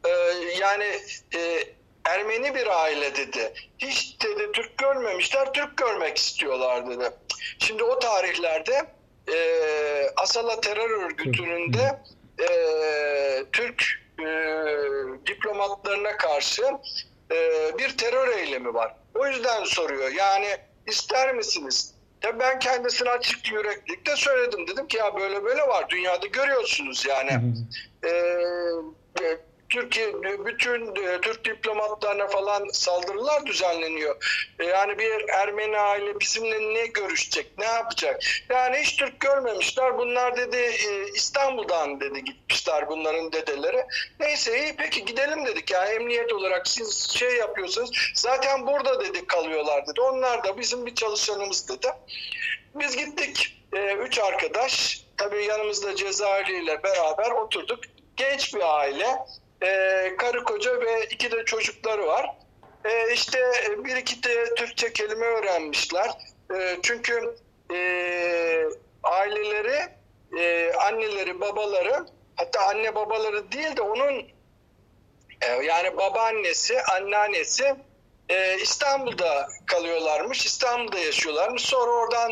[0.04, 0.10] e,
[0.58, 1.00] yani
[1.36, 1.64] e,
[2.08, 3.52] Ermeni bir aile dedi.
[3.78, 7.10] Hiç dedi Türk görmemişler, Türk görmek istiyorlar dedi.
[7.58, 8.86] Şimdi o tarihlerde
[9.32, 9.36] e,
[10.16, 12.00] Asala terör örgütünün de
[12.42, 12.48] e,
[13.52, 13.84] Türk
[14.20, 14.26] e,
[15.26, 16.62] diplomatlarına karşı
[17.32, 18.94] e, bir terör eylemi var.
[19.14, 20.10] O yüzden soruyor.
[20.12, 21.94] Yani ister misiniz?
[22.20, 24.66] Tabii ben kendisine açık yüreklilikte söyledim.
[24.68, 25.88] Dedim ki ya böyle böyle var.
[25.88, 27.40] Dünyada görüyorsunuz yani.
[28.04, 28.10] E,
[29.68, 34.16] Türkiye bütün e, Türk diplomatlarına falan saldırılar düzenleniyor.
[34.58, 38.22] E, Yani bir Ermeni aile bizimle ne görüşecek, ne yapacak?
[38.50, 39.98] Yani hiç Türk görmemişler.
[39.98, 43.84] Bunlar dedi e, İstanbul'dan dedi gitmişler bunların dedeleri.
[44.20, 45.70] Neyse iyi peki gidelim dedik.
[45.70, 50.00] Yani emniyet olarak siz şey yapıyorsanız zaten burada dedi kalıyorlar dedi.
[50.00, 51.88] Onlar da bizim bir çalışanımız dedi.
[52.74, 53.54] Biz gittik.
[54.00, 55.04] Üç arkadaş.
[55.16, 57.80] Tabii yanımızda Cezayirli ile beraber oturduk.
[58.16, 59.06] Genç bir aile.
[59.62, 62.30] E, karı koca ve iki de çocukları var.
[62.84, 66.10] E, işte bir iki de Türkçe kelime öğrenmişler.
[66.54, 67.36] E, çünkü
[67.74, 67.78] e,
[69.02, 69.88] aileleri,
[70.38, 74.26] e, anneleri, babaları hatta anne babaları değil de onun
[75.40, 77.74] e, yani babaannesi, anneannesi
[78.28, 81.62] e, İstanbul'da kalıyorlarmış, İstanbul'da yaşıyorlarmış.
[81.62, 82.30] Sonra oradan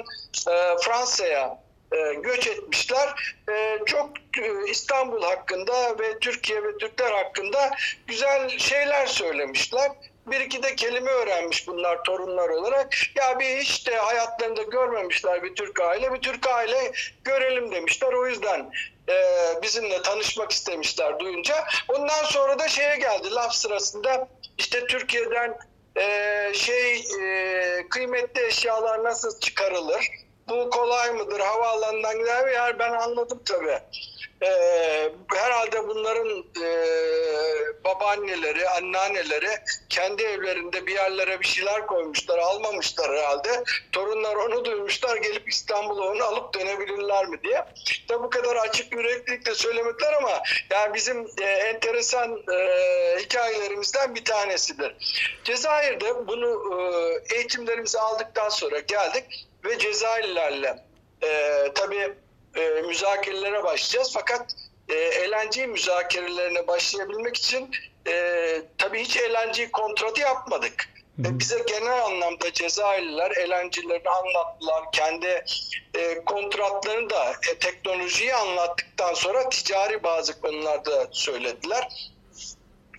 [0.48, 3.36] e, Fransa'ya e, göç etmişler.
[3.50, 7.70] E, çok e, İstanbul hakkında ve Türkiye ve Türkler hakkında
[8.06, 9.90] güzel şeyler söylemişler.
[10.26, 12.94] Bir iki de kelime öğrenmiş bunlar torunlar olarak.
[13.14, 16.12] Ya bir hiç de hayatlarında görmemişler bir Türk aile.
[16.12, 16.92] Bir Türk aile
[17.24, 18.12] görelim demişler.
[18.12, 18.70] O yüzden
[19.08, 19.14] e,
[19.62, 21.64] bizimle tanışmak istemişler duyunca.
[21.88, 25.58] Ondan sonra da şeye geldi laf sırasında işte Türkiye'den
[25.96, 30.10] e, şey e, kıymetli eşyalar nasıl çıkarılır?
[30.48, 31.40] Bu kolay mıdır?
[31.40, 32.52] Havaalanından gider mi?
[32.52, 33.78] Yani ben anladım tabii.
[34.42, 36.68] Ee, herhalde bunların e,
[37.84, 39.48] babaanneleri, anneanneleri
[39.88, 43.64] kendi evlerinde bir yerlere bir şeyler koymuşlar, almamışlar herhalde.
[43.92, 47.64] Torunlar onu duymuşlar, gelip İstanbul'a onu alıp dönebilirler mi diye.
[48.08, 52.56] Tabi bu kadar açık yüreklilikle söylemediler ama yani bizim e, enteresan e,
[53.20, 54.96] hikayelerimizden bir tanesidir.
[55.44, 60.84] Cezayir'de bunu e, eğitimlerimizi aldıktan sonra geldik ve Cezayirlilerle
[61.22, 62.14] e, tabii
[62.56, 64.10] e, müzakerelere başlayacağız.
[64.14, 64.54] Fakat
[64.88, 67.70] e, LNG müzakerelerine başlayabilmek için
[68.08, 70.88] e, tabii hiç LNG kontratı yapmadık.
[71.24, 74.92] E, bize genel anlamda Cezayirliler LNG'lerini anlattılar.
[74.92, 75.44] Kendi
[75.94, 82.12] e, kontratlarını da e, teknolojiyi anlattıktan sonra ticari bazı konularda söylediler.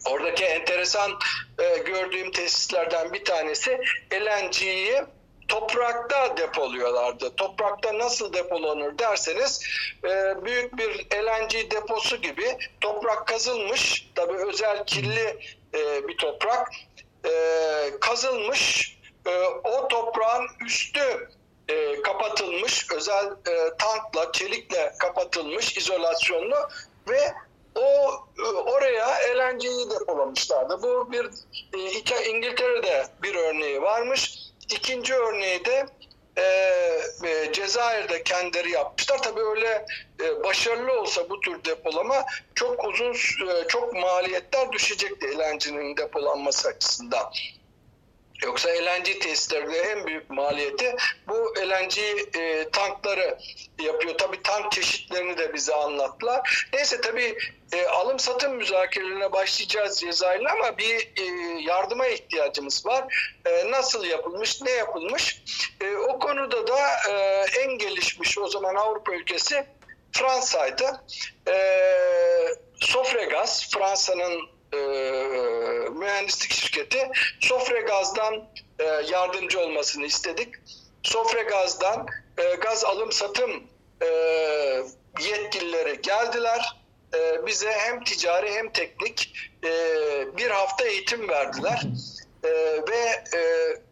[0.06, 1.12] Oradaki enteresan
[1.60, 3.80] e, gördüğüm tesislerden bir tanesi
[4.14, 5.04] LNG'yi
[5.48, 7.36] toprakta depoluyorlardı.
[7.36, 9.62] Toprakta nasıl depolanır derseniz
[10.04, 14.10] e, büyük bir LNG deposu gibi toprak kazılmış.
[14.16, 15.40] Tabii özel kirli
[15.74, 16.72] e, bir toprak
[17.26, 17.32] e,
[18.02, 18.98] kazılmış.
[19.64, 21.30] O toprağın üstü
[22.04, 22.92] kapatılmış.
[22.92, 23.30] Özel
[23.80, 26.56] tankla, çelikle kapatılmış izolasyonlu
[27.10, 27.34] ve
[27.76, 28.12] o
[28.66, 30.82] oraya LNG'yi depolamışlardı.
[30.82, 31.30] Bu bir
[32.30, 34.47] İngiltere'de bir örneği varmış.
[34.70, 35.86] İkinci örneği de
[36.38, 36.44] e,
[37.28, 39.24] e, Cezayir'de kendileri yapmışlar.
[39.24, 39.86] Tabii öyle
[40.24, 42.26] e, başarılı olsa bu tür depolama
[42.56, 47.32] çok uzun, e, çok maliyetler düşecekti LNG'nin depolanması açısından.
[48.44, 50.96] Yoksa LNG tesislerinde en büyük maliyeti
[51.28, 51.98] bu LNG
[52.38, 53.38] e, tankları
[53.80, 54.18] yapıyor.
[54.18, 56.70] Tabii tank çeşitlerini de bize anlattılar.
[56.74, 57.38] Neyse tabii
[57.74, 61.24] e, alım satım müzakerelerine başlayacağız Cezayir'le ama bir e,
[61.62, 63.34] yardıma ihtiyacımız var.
[63.46, 65.44] E, nasıl yapılmış, ne yapılmış?
[65.82, 69.66] E, o konuda da e, en gelişmiş o zaman Avrupa ülkesi
[70.12, 71.04] Fransa'ydı.
[71.48, 71.56] E,
[72.80, 74.42] Sofregas, Fransa'nın
[74.74, 74.78] e,
[75.90, 78.50] mühendislik şirketi Sofregaz'dan
[78.80, 80.56] e, yardımcı olmasını istedik.
[81.04, 83.64] Sofregaz'dan e, gaz alım satım
[84.02, 84.08] e,
[85.20, 86.77] yetkilileri geldiler.
[87.14, 89.70] E, bize hem ticari hem teknik e,
[90.38, 91.82] bir hafta eğitim verdiler.
[92.44, 92.50] E,
[92.92, 93.24] ve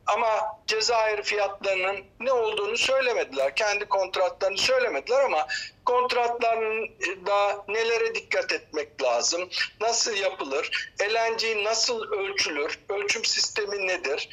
[0.07, 3.55] ama Cezayir fiyatlarının ne olduğunu söylemediler.
[3.55, 5.47] Kendi kontratlarını söylemediler ama
[5.85, 9.49] kontratlarında nelere dikkat etmek lazım?
[9.81, 10.91] Nasıl yapılır?
[11.01, 12.79] LNG nasıl ölçülür?
[12.89, 14.29] Ölçüm sistemi nedir?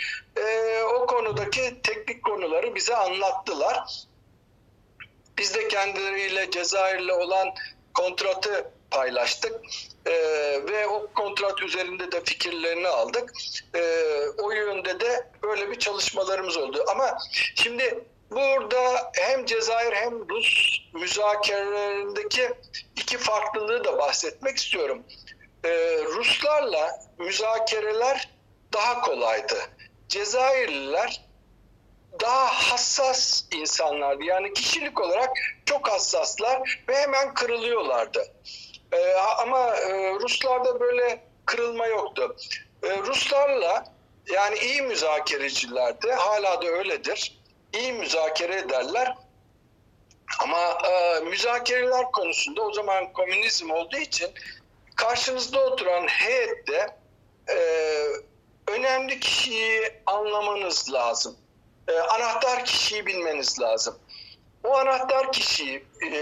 [0.95, 3.85] O konudaki teknik konuları bize anlattılar.
[5.38, 7.55] Biz de kendileriyle Cezayir'le olan
[7.95, 9.53] kontratı paylaştık
[10.07, 10.13] Ee,
[10.69, 13.33] ve o kontrat üzerinde de fikirlerini aldık.
[13.75, 16.85] Ee, o yönde de böyle bir çalışmalarımız oldu.
[16.89, 17.19] Ama
[17.55, 22.51] şimdi burada hem Cezayir hem Rus müzakerelerindeki
[22.97, 25.03] iki farklılığı da bahsetmek istiyorum.
[25.65, 28.29] Ee, Ruslarla müzakereler
[28.73, 29.57] daha kolaydı.
[30.09, 31.25] Cezayirliler
[32.20, 34.25] daha hassas insanlardı.
[34.25, 35.31] Yani kişilik olarak
[35.66, 38.33] çok hassaslar ve hemen kırılıyorlardı.
[38.92, 42.37] Ee, ama e, Ruslarda böyle kırılma yoktu.
[42.83, 43.92] Ee, Ruslarla
[44.33, 46.12] yani iyi müzakerecilerdi.
[46.12, 47.38] Hala da öyledir.
[47.72, 49.14] İyi müzakere ederler.
[50.40, 54.31] Ama e, müzakereler konusunda o zaman komünizm olduğu için
[54.96, 56.96] karşınızda oturan heyette
[57.48, 57.57] e,
[58.66, 61.37] önemli kişiyi anlamanız lazım.
[61.88, 63.99] E, anahtar kişiyi bilmeniz lazım.
[64.64, 66.12] O anahtar kişiyi e,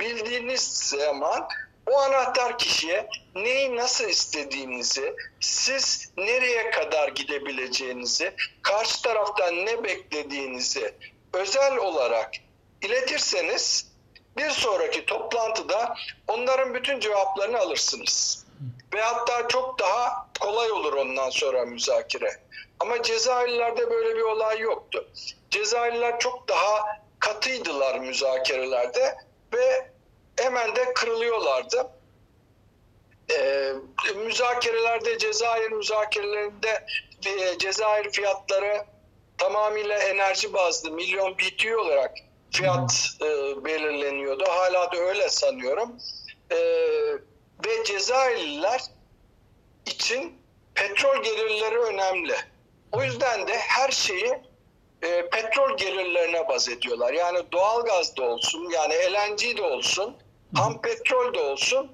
[0.00, 1.48] bildiğiniz zaman
[1.86, 10.94] o anahtar kişiye neyi nasıl istediğinizi, siz nereye kadar gidebileceğinizi, karşı taraftan ne beklediğinizi
[11.32, 12.30] özel olarak
[12.82, 13.92] iletirseniz
[14.36, 15.94] bir sonraki toplantıda
[16.28, 18.43] onların bütün cevaplarını alırsınız.
[18.94, 22.30] Ve hatta çok daha kolay olur ondan sonra müzakere.
[22.80, 25.08] Ama Cezayirlilerde böyle bir olay yoktu.
[25.50, 26.84] Cezayirliler çok daha
[27.18, 29.16] katıydılar müzakerelerde
[29.54, 29.90] ve
[30.38, 31.90] hemen de kırılıyorlardı.
[33.30, 33.72] Ee,
[34.16, 36.86] müzakerelerde, Cezayir müzakerelerinde
[37.26, 38.84] e, Cezayir fiyatları
[39.38, 42.14] tamamıyla enerji bazlı milyon BTU olarak
[42.50, 43.24] fiyat e,
[43.64, 44.44] belirleniyordu.
[44.48, 45.96] Hala da öyle sanıyorum.
[46.52, 46.56] E,
[47.66, 48.82] ve Cezayirliler
[49.86, 50.38] için
[50.74, 52.34] petrol gelirleri önemli.
[52.92, 54.42] O yüzden de her şeyi
[55.02, 57.12] e, petrol gelirlerine baz ediyorlar.
[57.12, 60.16] Yani doğal gaz da olsun, yani LNG de olsun,
[60.54, 61.92] ham petrol de olsun.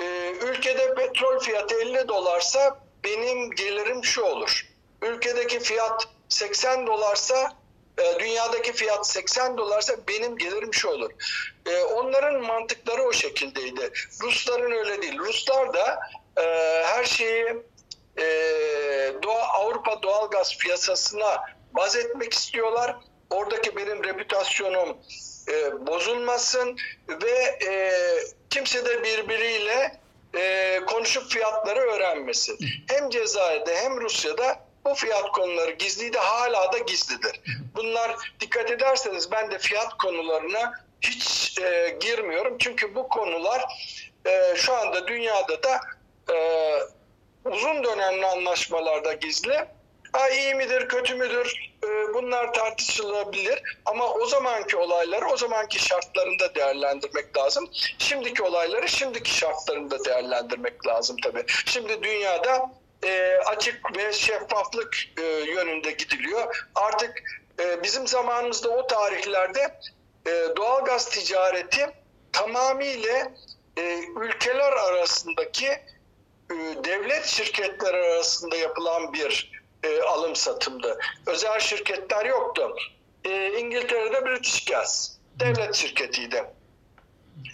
[0.00, 4.66] E, ülkede petrol fiyatı 50 dolarsa benim gelirim şu olur.
[5.02, 7.52] Ülkedeki fiyat 80 dolarsa
[7.98, 11.10] e, dünyadaki fiyat 80 dolarsa benim gelirim şu olur.
[11.66, 13.92] E, onların mantıkları o şekildeydi.
[14.22, 15.18] Rusların öyle değil.
[15.18, 16.00] Ruslar da
[16.36, 16.42] e,
[16.86, 17.46] her şeyi
[18.18, 18.24] e,
[19.22, 22.96] Doğa, Avrupa doğalgaz piyasasına baz etmek istiyorlar.
[23.30, 24.96] Oradaki benim reputasyonum
[25.86, 26.76] bozulmasın
[27.08, 27.92] ve e,
[28.50, 30.00] kimse de birbiriyle
[30.86, 32.58] konuşup fiyatları öğrenmesin.
[32.88, 37.40] Hem Cezayir'de hem Rusya'da bu fiyat konuları gizliydi hala da gizlidir.
[37.74, 42.58] Bunlar dikkat ederseniz ben de fiyat konularına hiç e, girmiyorum.
[42.58, 43.64] Çünkü bu konular
[44.26, 45.80] e, şu anda dünyada da
[46.34, 46.36] e,
[47.44, 49.66] uzun dönemli anlaşmalarda gizli
[50.12, 51.72] Ha iyi midir, kötü müdür?
[51.84, 53.62] e, bunlar tartışılabilir.
[53.86, 57.68] Ama o zamanki olayları o zamanki şartlarında değerlendirmek lazım.
[57.98, 61.44] Şimdiki olayları şimdiki şartlarında değerlendirmek lazım tabii.
[61.66, 62.70] Şimdi dünyada
[63.04, 66.66] e, açık ve şeffaflık e, yönünde gidiliyor.
[66.74, 67.22] Artık
[67.60, 69.80] e, bizim zamanımızda o tarihlerde
[70.26, 71.86] e, doğalgaz ticareti
[72.32, 73.32] tamamıyla
[73.76, 75.66] e, ülkeler arasındaki
[76.50, 76.54] e,
[76.84, 80.98] devlet şirketleri arasında yapılan bir e, alım satımdı.
[81.26, 82.76] Özel şirketler yoktu.
[83.24, 86.44] E, İngiltere'de British Gas devlet şirketiydi.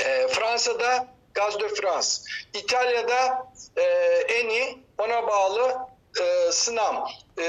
[0.01, 2.09] E, Fransa'da Gaz de France,
[2.55, 3.83] İtalya'da e,
[4.29, 5.77] Eni, ona bağlı
[6.21, 7.09] e, Snam.
[7.39, 7.45] E,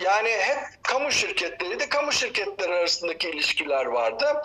[0.00, 1.88] yani hep kamu şirketleriydi.
[1.88, 4.42] Kamu şirketleri arasındaki ilişkiler vardı.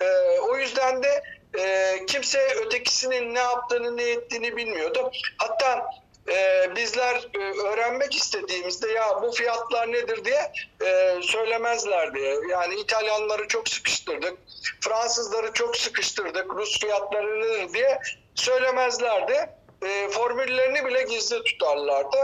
[0.00, 1.22] E, o yüzden de
[1.58, 5.10] e, kimse ötekisinin ne yaptığını ne ettiğini bilmiyordu.
[5.38, 5.90] Hatta
[6.28, 10.52] e, bizler e, öğrenmek istediğimizde ya bu fiyatlar nedir diye
[10.84, 12.36] e, söylemezlerdi.
[12.50, 14.38] Yani İtalyanları çok sıkıştırdık,
[14.80, 18.00] Fransızları çok sıkıştırdık, Rus fiyatları nedir diye
[18.34, 19.48] söylemezlerdi.
[19.82, 22.16] E, formüllerini bile gizli tutarlardı.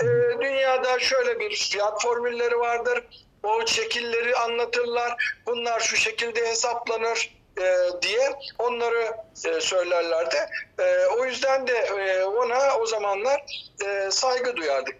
[0.00, 0.06] E,
[0.40, 3.04] dünyada şöyle bir fiyat formülleri vardır.
[3.42, 5.36] O şekilleri anlatırlar.
[5.46, 9.16] Bunlar şu şekilde hesaplanır e, diye onları
[9.46, 10.36] e, söylerlerdi.
[10.78, 13.42] E, o yüzden de e, ona o zamanlar
[13.86, 14.96] e, saygı duyardık.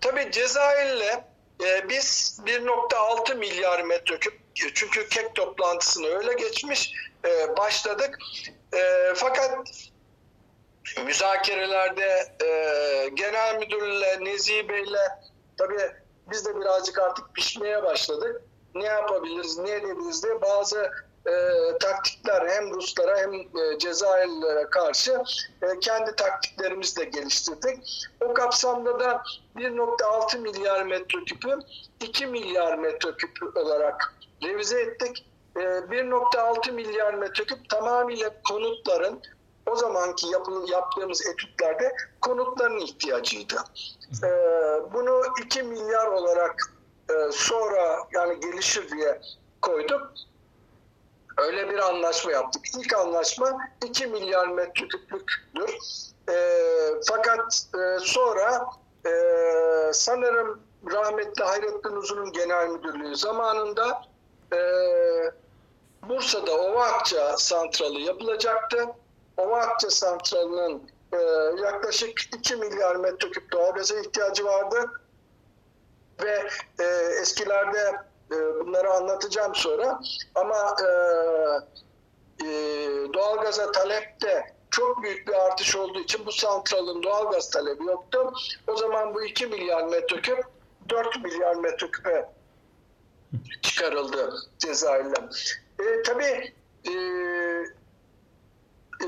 [0.00, 1.24] Tabii Cezayir'le
[1.64, 6.92] e, biz 1.6 milyar metreküp çünkü kek toplantısını öyle geçmiş
[7.24, 8.18] e, başladık.
[8.74, 9.58] E, fakat
[11.06, 15.08] müzakerelerde e, genel müdürle Nezih Bey'le
[15.58, 15.92] tabii
[16.30, 18.42] biz de birazcık artık pişmeye başladık.
[18.74, 20.90] Ne yapabiliriz, ne edebiliriz diye bazı
[21.26, 21.32] e,
[21.78, 25.22] taktikler hem Ruslara hem e, Cezayirlilere karşı
[25.62, 28.06] e, kendi taktiklerimizi de geliştirdik.
[28.20, 29.22] O kapsamda da
[29.56, 31.58] 1.6 milyar metreküpü
[32.00, 35.26] 2 milyar metreküp olarak revize ettik.
[35.56, 39.22] E, 1.6 milyar metreküp tamamıyla konutların
[39.66, 43.56] o zamanki yapı, yaptığımız etütlerde konutların ihtiyacıydı.
[44.22, 44.28] E,
[44.92, 46.72] bunu 2 milyar olarak
[47.10, 49.20] e, sonra yani gelişir diye
[49.62, 50.12] koyduk.
[51.36, 52.62] Öyle bir anlaşma yaptık.
[52.78, 55.78] İlk anlaşma 2 milyar metreküplüktür.
[56.28, 56.36] E,
[57.08, 58.66] fakat e, sonra
[59.06, 59.12] e,
[59.92, 60.60] sanırım
[60.92, 64.02] rahmetli Hayrettin Uzun'un genel müdürlüğü zamanında
[64.52, 64.58] e,
[66.08, 68.86] Bursa'da Ovakça santralı yapılacaktı.
[69.36, 71.16] Ovakça santralının e,
[71.62, 74.90] yaklaşık 2 milyar metreküp doğalgaza ihtiyacı vardı.
[76.22, 76.84] Ve e,
[77.20, 77.96] eskilerde
[78.30, 80.00] e, bunları anlatacağım sonra.
[80.34, 80.86] Ama e,
[82.44, 82.48] e,
[83.14, 88.32] doğalgaza talepte çok büyük bir artış olduğu için bu santralın doğalgaz talebi yoktu.
[88.66, 90.44] O zaman bu 2 milyar metreküp
[90.88, 92.28] 4 milyar metreküpe
[93.62, 95.30] çıkarıldı Cezayir'le.
[95.80, 96.54] E, tabii
[96.88, 96.92] e,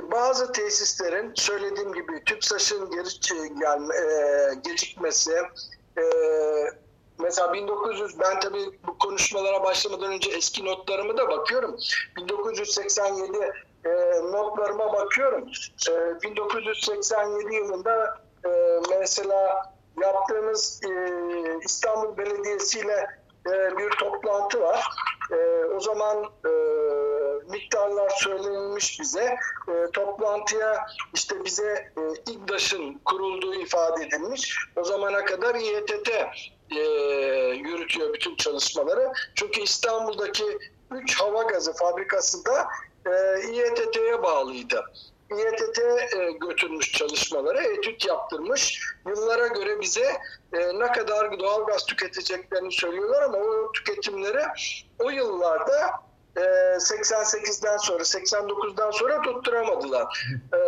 [0.02, 5.32] bazı tesislerin söylediğim gibi TÜPSAŞ'ın geri gelme, e, gecikmesi,
[5.98, 6.04] e,
[7.18, 11.76] mesela 1900 ben tabii bu konuşmalara başlamadan önce eski notlarımı da bakıyorum.
[12.16, 13.52] 1987
[13.84, 13.90] e,
[14.22, 15.48] notlarıma bakıyorum.
[15.90, 20.90] E, 1987 yılında e, mesela yaptığımız e,
[21.64, 23.06] İstanbul Belediyesi ile
[23.46, 24.86] e, bir toplantı var.
[25.32, 26.50] E, o zaman e,
[27.50, 29.36] miktarlar söylenilmiş bize.
[29.68, 34.58] E, toplantıya işte bize e, İGDAŞ'ın kurulduğu ifade edilmiş.
[34.76, 36.08] O zamana kadar İETT
[36.70, 36.80] e,
[37.54, 39.12] yürütüyor bütün çalışmaları.
[39.34, 40.44] Çünkü İstanbul'daki
[40.90, 42.68] 3 hava gazı fabrikası da
[43.06, 44.84] e, İETT'ye bağlıydı.
[45.30, 48.80] İETT e, götürmüş çalışmaları, etüt yaptırmış.
[49.06, 50.12] Yıllara göre bize
[50.52, 54.42] e, ne kadar doğal gaz tüketeceklerini söylüyorlar ama o tüketimleri
[54.98, 56.05] o yıllarda
[56.36, 56.40] e,
[56.78, 60.26] 88'den sonra, 89'dan sonra tutturamadılar.
[60.52, 60.58] E,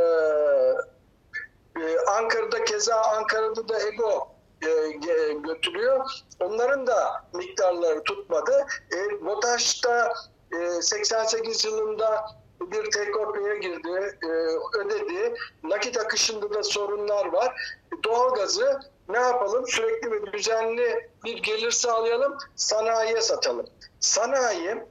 [1.81, 4.29] e, Ankara'da keza Ankara'da da EGO
[4.63, 4.91] e,
[5.33, 6.11] götürüyor.
[6.41, 8.67] Onların da miktarları tutmadı.
[8.93, 10.13] E, BOTAŞ'ta
[10.53, 12.27] e, 88 yılında
[12.61, 14.19] bir TKP'ye girdi,
[14.79, 15.35] ödedi.
[15.63, 17.77] Nakit akışında da sorunlar var.
[18.05, 19.67] Doğalgazı ne yapalım?
[19.67, 23.67] Sürekli ve düzenli bir gelir sağlayalım, sanayiye satalım.
[24.01, 24.85] Sanayi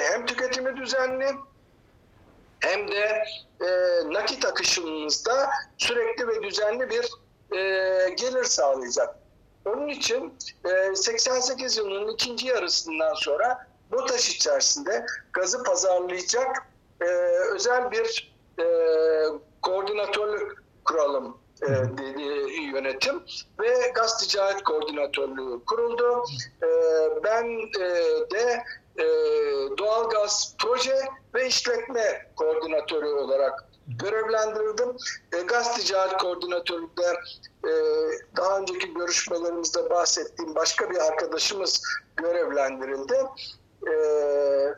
[0.00, 1.26] hem tüketimi düzenli
[2.60, 3.24] hem de
[3.60, 3.68] e,
[4.12, 7.10] nakit akışımızda sürekli ve düzenli bir
[7.56, 9.16] e, gelir sağlayacak.
[9.64, 16.66] Onun için e, 88 yılının ikinci yarısından sonra BOTAŞ içerisinde gazı pazarlayacak
[17.00, 17.04] e,
[17.54, 18.64] özel bir e,
[19.62, 22.22] koordinatörlük kuralım e, dedi
[22.74, 23.22] yönetim
[23.60, 26.24] ve gaz ticaret koordinatörlüğü kuruldu.
[26.62, 26.68] E,
[27.24, 27.44] ben
[27.80, 27.86] e,
[28.30, 28.64] de
[28.98, 29.04] e,
[29.78, 30.98] doğalgaz proje
[31.34, 34.96] ve işletme koordinatörü olarak görevlendirildim.
[35.32, 37.16] E, gaz ticaret koordinatörlüğünde
[37.64, 37.72] e,
[38.36, 41.82] daha önceki görüşmelerimizde bahsettiğim başka bir arkadaşımız
[42.16, 43.14] görevlendirildi.
[43.86, 43.94] E,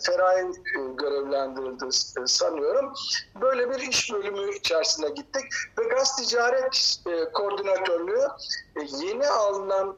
[0.07, 0.51] Feray e,
[0.99, 1.85] görevlendirildi
[2.29, 2.93] sanıyorum.
[3.41, 5.45] Böyle bir iş bölümü içerisine gittik
[5.79, 8.29] ve gaz ticaret e, koordinatörlüğü
[9.03, 9.97] yeni alınan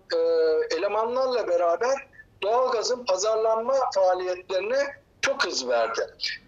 [0.70, 2.13] elemanlarla beraber
[2.45, 6.01] doğalgazın pazarlanma faaliyetlerine çok hız verdi.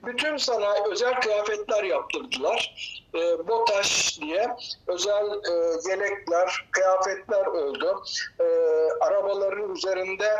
[0.07, 2.74] Bütün sanayi özel kıyafetler yaptırdılar.
[3.14, 5.53] E, BOTAŞ diye özel e,
[5.90, 8.05] yelekler, kıyafetler oldu.
[8.40, 8.44] E,
[9.01, 10.30] arabaların üzerinde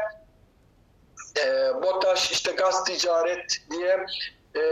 [1.45, 4.07] e, BOTAŞ işte gaz ticaret diye
[4.57, 4.63] e,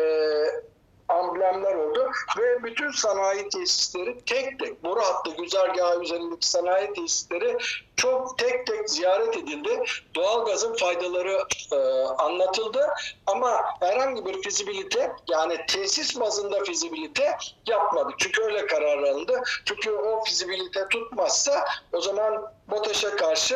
[1.09, 7.59] amblemler oldu ve bütün sanayi tesisleri tek tek boru hattı güzergahı üzerindeki sanayi tesisleri
[7.96, 9.84] çok tek tek ziyaret edildi.
[10.14, 11.38] Doğalgazın faydaları
[11.72, 11.76] e,
[12.18, 12.88] anlatıldı
[13.26, 17.36] ama herhangi bir fizibilite yani tesis bazında fizibilite
[17.66, 18.14] yapmadık.
[18.18, 19.42] Çünkü öyle karar alındı.
[19.64, 23.55] Çünkü o fizibilite tutmazsa o zaman BOTAŞ'a karşı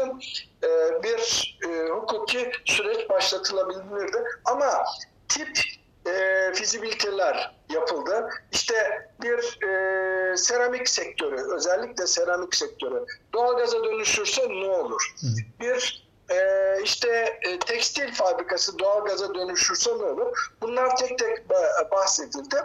[0.62, 4.24] e, bir e, hukuki süreç başlatılabilirdi.
[4.44, 4.84] Ama
[5.28, 5.77] tip
[6.08, 8.28] e, fizibiliteler yapıldı.
[8.52, 15.14] İşte bir e, seramik sektörü, özellikle seramik sektörü doğalgaza dönüşürse ne olur?
[15.60, 16.38] Bir e,
[16.82, 20.50] işte e, tekstil fabrikası doğalgaza dönüşürse ne olur?
[20.62, 22.56] Bunlar tek tek ba- bahsedildi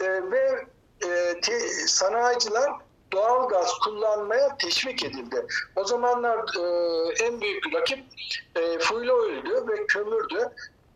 [0.00, 0.64] E, ve
[1.06, 2.70] e, te, sanayiciler
[3.12, 5.46] doğalgaz kullanmaya teşvik edildi.
[5.76, 8.04] O zamanlar e, en büyük rakip
[8.56, 10.48] e, fuel oil'dü ve kömürdü.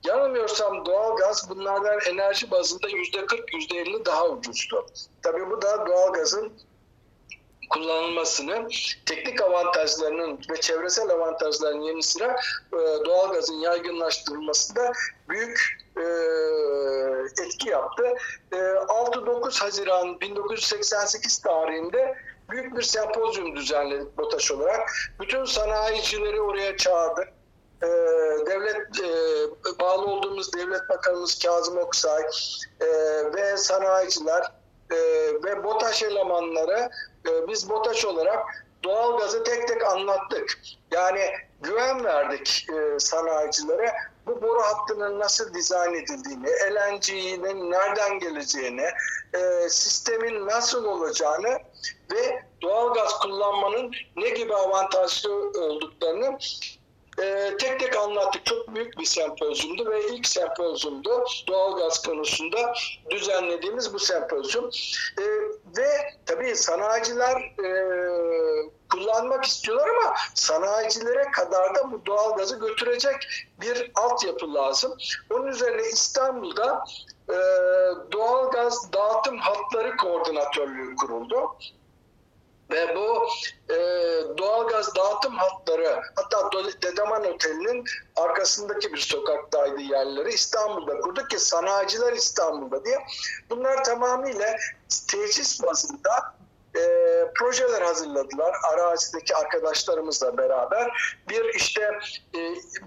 [0.06, 4.86] Yanılmıyorsam doğalgaz bunlardan enerji bazında yüzde 40 yüzde 50 daha ucuzdu.
[5.22, 6.52] Tabii bu da doğalgazın
[7.70, 8.68] kullanılmasını,
[9.06, 12.36] teknik avantajlarının ve çevresel avantajların yanı sıra
[12.72, 14.92] e, doğalgazın yaygınlaştırılmasında
[15.28, 16.04] büyük e,
[17.44, 18.04] etki yaptı.
[18.52, 22.18] E, 6-9 Haziran 1988 tarihinde
[22.50, 24.90] büyük bir sempozyum düzenledik BOTAŞ olarak.
[25.20, 27.28] Bütün sanayicileri oraya çağırdık.
[27.82, 27.86] E,
[28.46, 32.22] devlet e, bağlı olduğumuz devlet bakanımız Kazım Oksay
[32.80, 32.86] e,
[33.34, 34.42] ve sanayiciler
[34.90, 34.96] e,
[35.44, 36.90] ve BOTAŞ elemanları
[37.28, 40.58] e, biz BOTAŞ olarak doğalgazı tek tek anlattık.
[40.90, 41.30] Yani
[41.62, 43.94] güven verdik e, sanayicilere.
[44.26, 48.86] Bu boru hattının nasıl dizayn edildiğini, LNG'nin nereden geleceğini,
[49.34, 51.58] e, sistemin nasıl olacağını
[52.12, 56.38] ve doğalgaz kullanmanın ne gibi avantajlı olduklarını
[57.22, 58.46] e, tek tek anlattık.
[58.46, 62.74] Çok büyük bir sempozyumdu ve ilk sempozyumdu doğalgaz konusunda
[63.10, 64.70] düzenlediğimiz bu sempozyum.
[65.18, 65.24] E,
[65.78, 65.88] ve
[66.26, 67.70] tabii sanayiciler e,
[68.90, 73.16] kullanmak istiyorlar ama sanayicilere kadar da bu doğalgazı götürecek
[73.60, 74.96] bir altyapı lazım.
[75.30, 76.84] Onun üzerine İstanbul'da
[77.28, 77.36] e,
[78.12, 81.56] doğalgaz dağıtım hatları koordinatörlüğü kuruldu.
[82.70, 83.26] Ve bu
[83.72, 83.76] e,
[84.38, 86.50] doğalgaz dağıtım hatları hatta
[86.82, 87.84] Dedeman Oteli'nin
[88.16, 92.98] arkasındaki bir sokaktaydı yerleri İstanbul'da kurduk ki sanayiciler İstanbul'da diye.
[93.50, 94.56] Bunlar tamamıyla
[95.10, 96.34] tesis bazında
[96.76, 96.82] e,
[97.34, 101.16] projeler hazırladılar arazideki arkadaşlarımızla beraber.
[101.28, 101.82] Bir işte
[102.34, 102.40] e,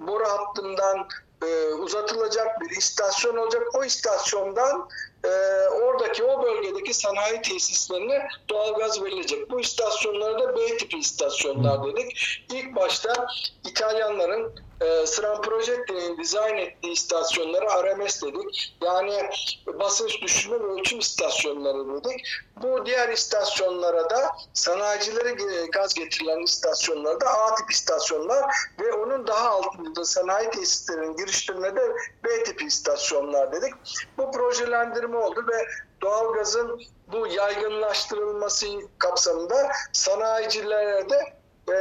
[0.07, 1.07] boru hattından
[1.45, 3.63] e, uzatılacak bir istasyon olacak.
[3.73, 4.89] O istasyondan
[5.24, 5.30] e,
[5.70, 9.51] oradaki o bölgedeki sanayi tesislerine doğalgaz verilecek.
[9.51, 12.41] Bu istasyonlara da B tipi istasyonlar dedik.
[12.53, 13.28] İlk başta
[13.70, 18.78] İtalyanların e, Sıran Projetti'nin dizayn ettiği istasyonlara RMS dedik.
[18.84, 19.30] Yani
[19.68, 22.28] basınç düşürme ve ölçüm istasyonları dedik.
[22.61, 25.32] Bu diğer istasyonlara da sanayicilere
[25.65, 32.43] gaz getirilen istasyonlarda A tip istasyonlar ve onun daha altında sanayi tesislerinin girişlerine de B
[32.43, 33.74] tipi istasyonlar dedik.
[34.18, 35.67] Bu projelendirme oldu ve
[36.01, 41.37] doğalgazın bu yaygınlaştırılması kapsamında sanayicilere de
[41.73, 41.75] e,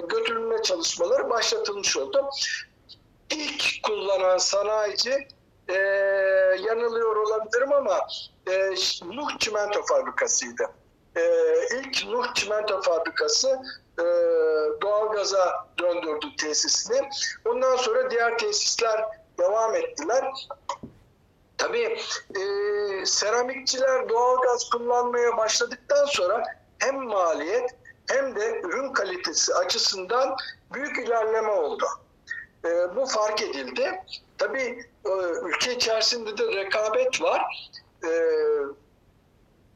[0.00, 2.30] götürülme çalışmaları başlatılmış oldu.
[3.30, 5.28] İlk kullanan sanayici
[5.68, 5.74] e,
[6.68, 8.06] yanılıyor olabilirim ama
[8.50, 8.70] e,
[9.04, 10.70] Nuh Çimento Fabrikası'ydı.
[11.16, 11.22] E,
[11.76, 13.58] ilk Nuh Çimento Fabrikası
[13.98, 14.04] e,
[14.82, 17.08] doğalgaza döndürdü tesisini.
[17.44, 19.04] Ondan sonra diğer tesisler
[19.38, 20.24] devam ettiler.
[21.58, 21.98] Tabii
[22.36, 22.42] e,
[23.06, 26.44] seramikçiler doğalgaz kullanmaya başladıktan sonra
[26.78, 27.70] hem maliyet
[28.10, 30.36] hem de ürün kalitesi açısından
[30.74, 31.84] büyük ilerleme oldu.
[32.64, 34.02] E, bu fark edildi.
[34.38, 35.10] Tabii e,
[35.42, 37.70] ülke içerisinde de rekabet var.
[38.04, 38.10] E,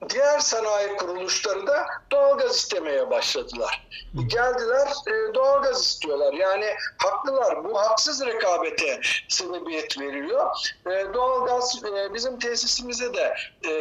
[0.08, 3.88] diğer sanayi kuruluşları da doğalgaz istemeye başladılar.
[4.26, 6.32] Geldiler e, doğalgaz istiyorlar.
[6.32, 6.66] Yani
[6.98, 7.64] haklılar.
[7.64, 10.46] Bu haksız rekabete sebebiyet veriyor.
[10.86, 13.34] E, doğalgaz e, bizim tesisimize de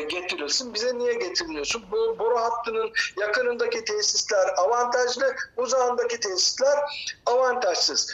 [0.10, 0.74] getirilsin.
[0.74, 1.84] Bize niye getirmiyorsun?
[1.92, 6.80] Bu boru hattının yakınındaki tesisler avantajlı, uzağındaki tesisler
[7.26, 8.12] avantajsız.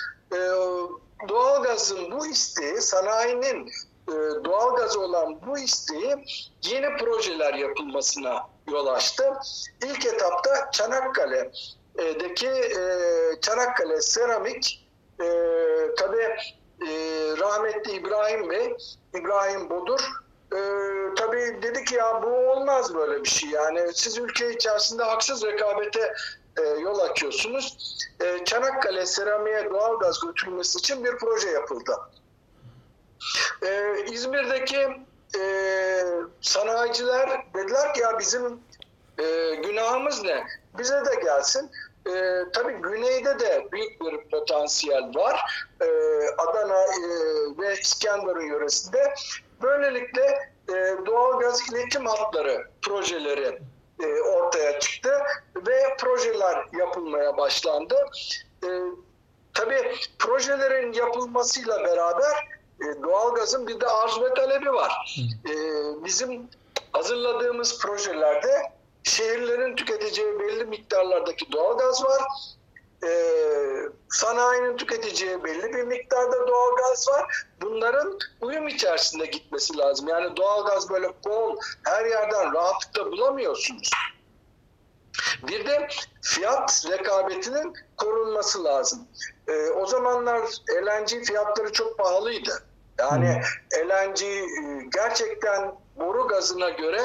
[1.30, 3.72] Doğalgazın bu isteği sanayinin
[4.08, 4.14] e,
[4.46, 6.16] doğalgazı olan bu isteği
[6.64, 9.34] yeni projeler yapılmasına yol açtı.
[9.86, 12.82] İlk etapta Çanakkale'deki e,
[13.42, 14.88] Çanakkale Seramik
[15.22, 15.28] e,
[15.98, 16.36] tabii
[16.88, 16.92] e,
[17.38, 18.78] rahmetli İbrahim Bey,
[19.14, 20.00] İbrahim Bodur
[20.56, 20.60] e,
[21.16, 23.50] tabii dedi ki ya bu olmaz böyle bir şey.
[23.50, 26.14] Yani siz ülke içerisinde haksız rekabete
[26.60, 27.98] e, yol açıyorsunuz.
[28.20, 31.92] E, Çanakkale Seramik'e doğalgaz götürülmesi için bir proje yapıldı.
[33.64, 34.88] Ee, İzmir'deki
[35.40, 35.44] e,
[36.42, 38.60] sanayiciler dediler ki ya bizim
[39.20, 40.44] e, günahımız ne?
[40.78, 41.72] Bize de gelsin.
[42.08, 45.66] E, tabii güneyde de büyük bir potansiyel var.
[45.82, 45.86] E,
[46.38, 47.10] Adana e,
[47.58, 49.14] ve İskenderun yöresinde.
[49.62, 53.60] Böylelikle e, doğalgaz iletim hatları projeleri
[54.04, 55.22] e, ortaya çıktı
[55.68, 57.96] ve projeler yapılmaya başlandı.
[58.64, 58.70] E,
[59.54, 62.51] tabii projelerin yapılmasıyla beraber
[62.82, 65.16] e, doğalgazın bir de arz ve talebi var.
[65.50, 65.54] E,
[66.06, 66.50] bizim
[66.92, 68.62] hazırladığımız projelerde
[69.04, 72.22] şehirlerin tüketeceği belli miktarlardaki doğalgaz var.
[73.04, 73.12] E,
[74.10, 77.46] sanayinin tüketeceği belli bir miktarda doğalgaz var.
[77.62, 80.08] Bunların uyum içerisinde gitmesi lazım.
[80.08, 83.90] Yani doğalgaz böyle bol her yerden rahatlıkla bulamıyorsunuz.
[85.48, 85.88] Bir de
[86.22, 89.08] fiyat rekabetinin korunması lazım.
[89.48, 90.42] Ee, o zamanlar
[90.86, 92.64] LNG fiyatları çok pahalıydı.
[93.02, 93.42] Yani
[93.76, 94.44] LNG e,
[94.94, 97.02] gerçekten boru gazına göre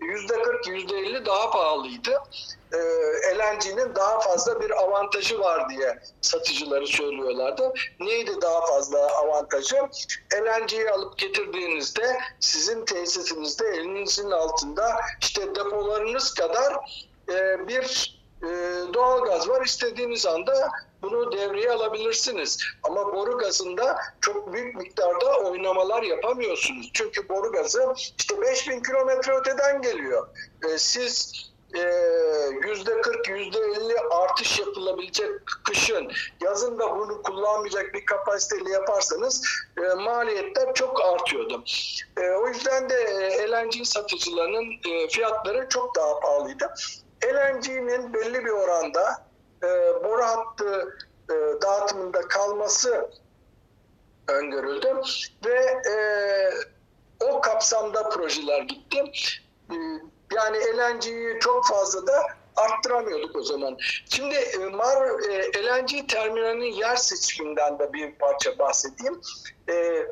[0.00, 2.22] yüzde 40 yüzde 50 daha pahalıydı.
[2.72, 7.72] Ee, LNG'nin daha fazla bir avantajı var diye satıcıları söylüyorlardı.
[8.00, 9.76] Neydi daha fazla avantajı?
[10.34, 16.74] LNG'yi alıp getirdiğinizde sizin tesisinizde elinizin altında işte depolarınız kadar
[17.28, 18.19] e, bir e,
[18.94, 19.64] doğalgaz var.
[19.64, 20.70] İstediğiniz anda
[21.02, 22.58] bunu devreye alabilirsiniz.
[22.82, 26.90] Ama boru gazında çok büyük miktarda oynamalar yapamıyorsunuz.
[26.94, 30.28] Çünkü boru gazı işte 5000 kilometre öteden geliyor.
[30.68, 31.32] E, siz
[32.64, 35.30] yüzde 40 yüzde 50 artış yapılabilecek
[35.64, 36.12] kışın
[36.42, 39.42] yazın da bunu kullanmayacak bir kapasiteyle yaparsanız
[39.78, 41.64] e, maliyetler çok artıyordu.
[42.20, 46.74] E, o yüzden de e, LNG satıcılarının e, fiyatları çok daha pahalıydı.
[47.24, 49.26] LNG'nin belli bir oranda
[49.62, 49.68] e,
[50.04, 50.98] boru hattı
[51.30, 53.10] e, dağıtımında kalması
[54.28, 55.00] öngörüldü
[55.46, 55.94] ve e,
[57.24, 59.04] o kapsamda projeler gitti.
[59.70, 59.74] E,
[60.34, 63.76] yani LNG'yi çok fazla da arttıramıyorduk o zaman.
[64.10, 69.20] Şimdi e, Mar e, LNG terminalinin yer seçiminden de bir parça bahsedeyim.
[69.68, 70.06] E,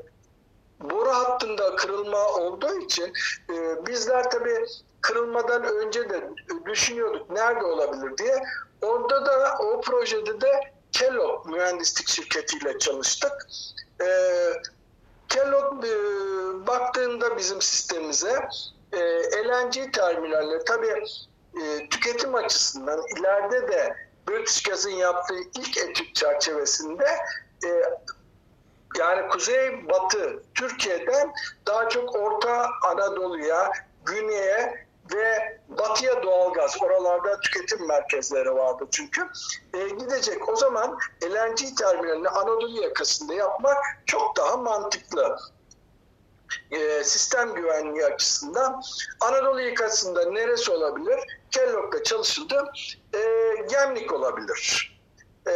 [0.81, 3.13] boru hattında kırılma olduğu için
[3.51, 4.67] e, bizler tabii
[5.01, 6.31] kırılmadan önce de
[6.67, 8.43] düşünüyorduk nerede olabilir diye.
[8.83, 13.33] Orada da o projede de Kellogg mühendislik şirketiyle çalıştık.
[14.01, 14.07] E,
[15.29, 15.97] Kellogg e,
[16.67, 18.49] baktığında bizim sistemimize
[18.93, 18.99] e,
[19.49, 21.05] LNG terminalleri tabii
[21.63, 23.97] e, tüketim açısından ileride de
[24.29, 27.07] British Gas'ın yaptığı ilk etüt çerçevesinde
[27.65, 27.69] e,
[28.99, 31.33] yani kuzey batı Türkiye'den
[31.67, 33.73] daha çok Orta Anadolu'ya,
[34.05, 39.29] güneye ve batıya doğalgaz oralarda tüketim merkezleri vardı çünkü
[39.75, 45.39] e, gidecek o zaman LNG terminalini Anadolu yakasında yapmak çok daha mantıklı
[46.71, 48.83] e, sistem güvenliği açısından
[49.21, 51.21] Anadolu yakasında neresi olabilir?
[51.51, 52.73] Kellogg'da çalışıldı.
[53.15, 53.21] E,
[53.71, 54.93] Gemlik olabilir.
[55.47, 55.53] E,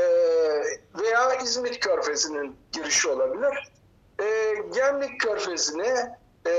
[1.03, 3.73] veya İzmit Körfezi'nin girişi olabilir.
[4.21, 6.51] E, Gemlik Körfezi'ne e,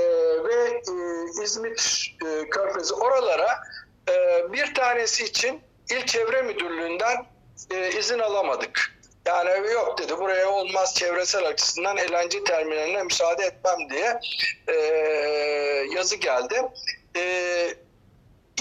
[0.44, 3.58] ve e, İzmit e, Körfezi oralara
[4.10, 7.26] e, bir tanesi için İl Çevre Müdürlüğü'nden
[7.70, 8.94] e, izin alamadık.
[9.26, 14.20] Yani yok dedi buraya olmaz çevresel açısından LNG terminaline müsaade etmem diye
[14.68, 14.74] e,
[15.94, 16.62] yazı geldi.
[17.16, 17.74] E,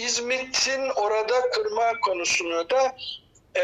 [0.01, 2.95] İzmit'in orada kırma konusunu da
[3.55, 3.63] e,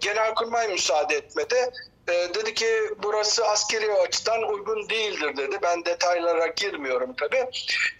[0.00, 1.70] Genelkurmay müsaade etmedi.
[2.08, 2.66] E, dedi ki
[3.02, 5.58] burası askeri açıdan uygun değildir dedi.
[5.62, 7.50] Ben detaylara girmiyorum tabii.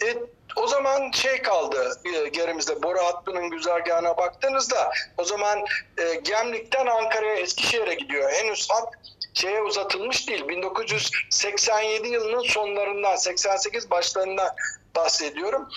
[0.04, 0.16] E,
[0.56, 5.64] o zaman şey kaldı e, gerimizde boru hattının güzergahına baktığınızda o zaman
[5.98, 8.32] e, Gemlik'ten Ankara'ya Eskişehir'e gidiyor.
[8.32, 8.88] Henüz hat
[9.34, 10.48] şeye uzatılmış değil.
[10.48, 14.54] 1987 yılının sonlarından 88 başlarından
[14.96, 15.68] bahsediyorum.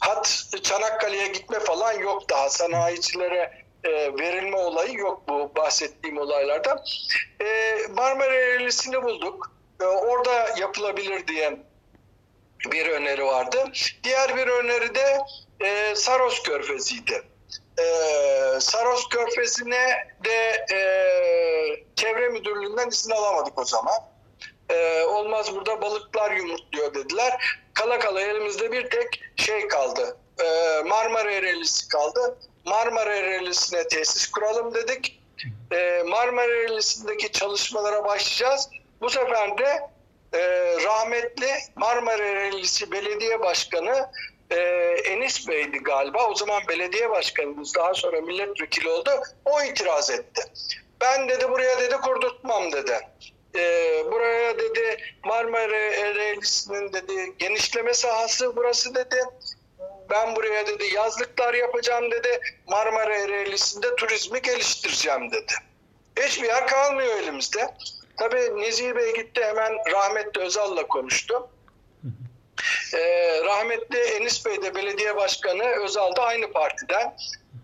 [0.00, 2.50] hat Çanakkale'ye gitme falan yok daha.
[2.50, 6.84] Sanayicilere e, verilme olayı yok bu bahsettiğim olaylarda.
[7.40, 9.52] E, Marmara Eğrelisi'ni bulduk.
[9.80, 11.58] E, orada yapılabilir diye
[12.70, 13.64] bir öneri vardı.
[14.04, 15.18] Diğer bir öneri de
[15.60, 17.22] e, Saros Körfezi'ydi.
[17.78, 17.84] E,
[18.60, 20.80] Saros Körfezi'ne de e,
[21.96, 23.94] çevre müdürlüğünden izin alamadık o zaman.
[24.70, 27.60] E, olmaz burada balıklar yumurtluyor dediler.
[27.74, 30.16] Kala kala elimizde bir tek şey kaldı.
[30.44, 32.38] E, Marmara Eğrelisi kaldı.
[32.66, 35.20] Marmara Eğrelisi'ne tesis kuralım dedik.
[35.72, 38.68] E, Marmara Eğrelisi'ndeki çalışmalara başlayacağız.
[39.00, 39.80] Bu sefer de
[40.32, 40.40] e,
[40.84, 44.10] rahmetli Marmara Eğrelisi Belediye Başkanı
[44.50, 44.56] e,
[45.04, 46.28] Enis Bey'di galiba.
[46.28, 49.10] O zaman belediye başkanımız daha sonra milletvekili oldu.
[49.44, 50.42] O itiraz etti.
[51.00, 53.00] Ben dedi buraya dedi kurdurtmam dedi.
[53.54, 53.60] E,
[54.12, 59.16] buraya dedi Marmara Eğrelisi'nin dedi genişleme sahası burası dedi.
[60.10, 62.40] Ben buraya dedi yazlıklar yapacağım dedi.
[62.66, 65.52] Marmara Ereğlisi'nde turizmi geliştireceğim dedi.
[66.20, 67.74] Hiçbir yer kalmıyor elimizde.
[68.18, 71.48] Tabii Nezih Bey gitti hemen rahmetli Özal'la konuştu.
[72.94, 77.16] Ee, rahmetli Enis Bey de belediye başkanı Özal da aynı partiden.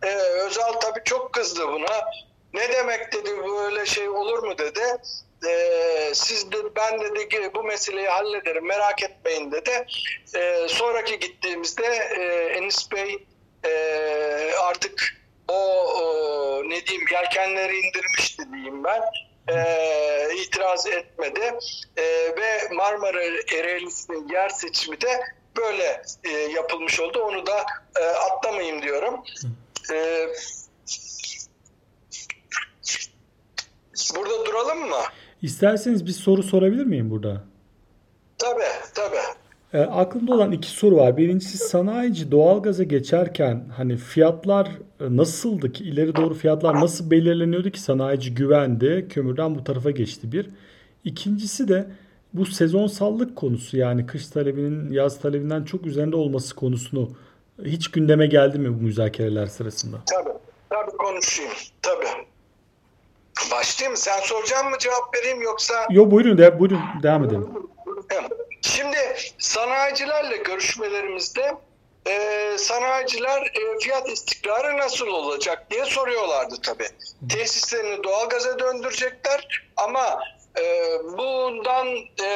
[0.03, 2.05] Ee, Özal tabii çok kızdı buna.
[2.55, 4.81] Ne demek dedi böyle şey olur mu dedi.
[5.49, 9.87] Ee, siz de ben dedi ki bu meseleyi hallederim merak etmeyin dedi.
[10.35, 11.87] Ee, sonraki gittiğimizde
[12.19, 12.23] e,
[12.59, 13.27] Enis Bey
[13.65, 13.71] e,
[14.61, 15.17] artık
[15.49, 19.03] o, o ne diyeyim yelkenleri indirmişti diyeyim ben.
[19.49, 21.59] E, itiraz etmedi
[21.97, 22.03] E,
[22.37, 23.23] ve Marmara
[23.55, 25.21] Ereğlisi'nin yer seçimi de
[25.57, 27.23] böyle e, yapılmış oldu.
[27.23, 27.67] Onu da
[28.01, 29.25] e, atlamayayım diyorum.
[29.93, 30.29] E,
[34.17, 35.03] burada duralım mı?
[35.43, 37.43] İsterseniz bir soru sorabilir miyim burada?
[38.39, 39.37] Tabii, tabii.
[39.73, 41.17] E, aklımda olan iki soru var.
[41.17, 44.67] Birincisi sanayici doğalgaza geçerken hani fiyatlar
[45.01, 45.85] e, nasıldı ki?
[45.85, 50.51] İleri doğru fiyatlar nasıl belirleniyordu ki sanayici güvendi, kömürden bu tarafa geçti bir.
[51.05, 51.87] İkincisi de
[52.33, 57.11] bu sezonsallık konusu yani kış talebinin yaz talebinden çok üzerinde olması konusunu
[57.65, 59.97] hiç gündeme geldi mi bu müzakereler sırasında?
[60.07, 60.39] Tabii,
[60.71, 61.53] tabii konuşayım.
[61.83, 62.26] Tabii.
[63.57, 63.97] Başlayayım?
[63.97, 65.87] Sen soracak mı cevap vereyim yoksa?
[65.91, 67.49] Yo buyurun, de, buyurun devam edelim.
[68.63, 68.97] Şimdi
[69.39, 71.55] sanayicilerle görüşmelerimizde
[72.09, 76.89] e, sanayiciler e, fiyat istikrarı nasıl olacak diye soruyorlardı tabii.
[77.29, 80.21] Tesislerini doğalgaza döndürecekler ama
[80.59, 80.65] e,
[81.19, 81.87] bundan
[82.25, 82.31] e,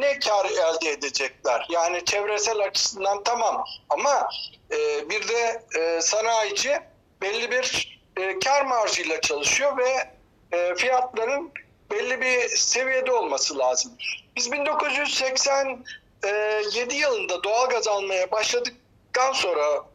[0.00, 1.66] ne kar elde edecekler?
[1.70, 4.28] Yani çevresel açısından tamam ama
[4.72, 6.78] e, bir de e, sanayici
[7.22, 10.19] belli bir e, kar marjıyla çalışıyor ve
[10.52, 11.52] e, fiyatların
[11.90, 13.92] belli bir seviyede olması lazım.
[14.36, 19.90] Biz 1987 yılında doğalgaz almaya başladıktan sonra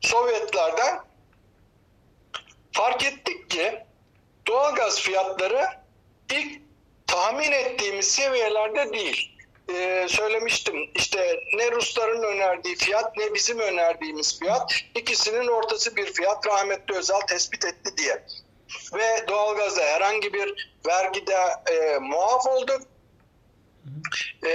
[0.00, 1.00] Sovyetlerden
[2.72, 3.84] fark ettik ki
[4.46, 5.66] doğalgaz fiyatları
[6.32, 6.60] ilk
[7.06, 9.36] tahmin ettiğimiz seviyelerde değil.
[9.74, 16.46] Ee, söylemiştim işte ne Rusların önerdiği fiyat ne bizim önerdiğimiz fiyat ikisinin ortası bir fiyat
[16.46, 18.24] rahmetli Özal tespit etti diye
[18.94, 21.36] ve doğalgazda herhangi bir vergide
[21.72, 22.82] e, muaf olduk.
[24.46, 24.50] E,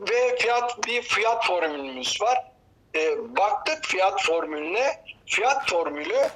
[0.00, 2.52] ve fiyat bir fiyat formülümüz var.
[2.94, 5.04] E, baktık fiyat formülüne.
[5.26, 6.28] Fiyat formülü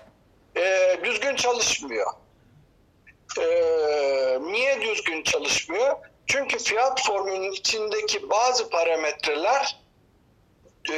[0.57, 2.13] e, düzgün çalışmıyor.
[3.41, 3.47] E,
[4.41, 5.97] niye düzgün çalışmıyor?
[6.27, 9.79] Çünkü fiyat formülünün içindeki bazı parametreler
[10.93, 10.97] e,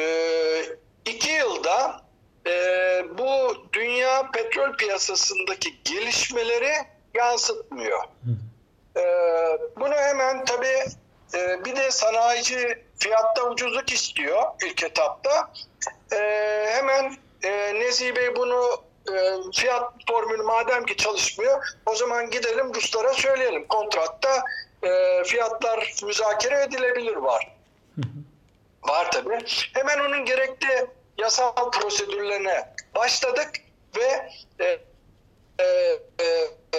[1.07, 2.04] iki yılda
[2.47, 2.51] e,
[3.19, 6.73] bu dünya petrol piyasasındaki gelişmeleri
[7.15, 8.05] yansıtmıyor.
[8.97, 9.03] E,
[9.77, 10.85] bunu hemen tabii
[11.35, 15.53] e, bir de sanayici fiyatta ucuzluk istiyor ilk etapta.
[16.13, 16.19] E,
[16.69, 19.15] hemen e, Nezih Bey bunu e,
[19.53, 23.67] fiyat formülü madem ki çalışmıyor o zaman gidelim Ruslara söyleyelim.
[23.69, 24.43] Kontratta
[24.83, 27.57] e, fiyatlar müzakere edilebilir var.
[28.83, 29.39] Var tabii.
[29.73, 30.87] Hemen onun gerekli
[31.19, 33.51] yasal prosedürlerine başladık
[33.97, 34.29] ve
[34.61, 34.79] e,
[35.59, 35.99] e,
[36.75, 36.79] e,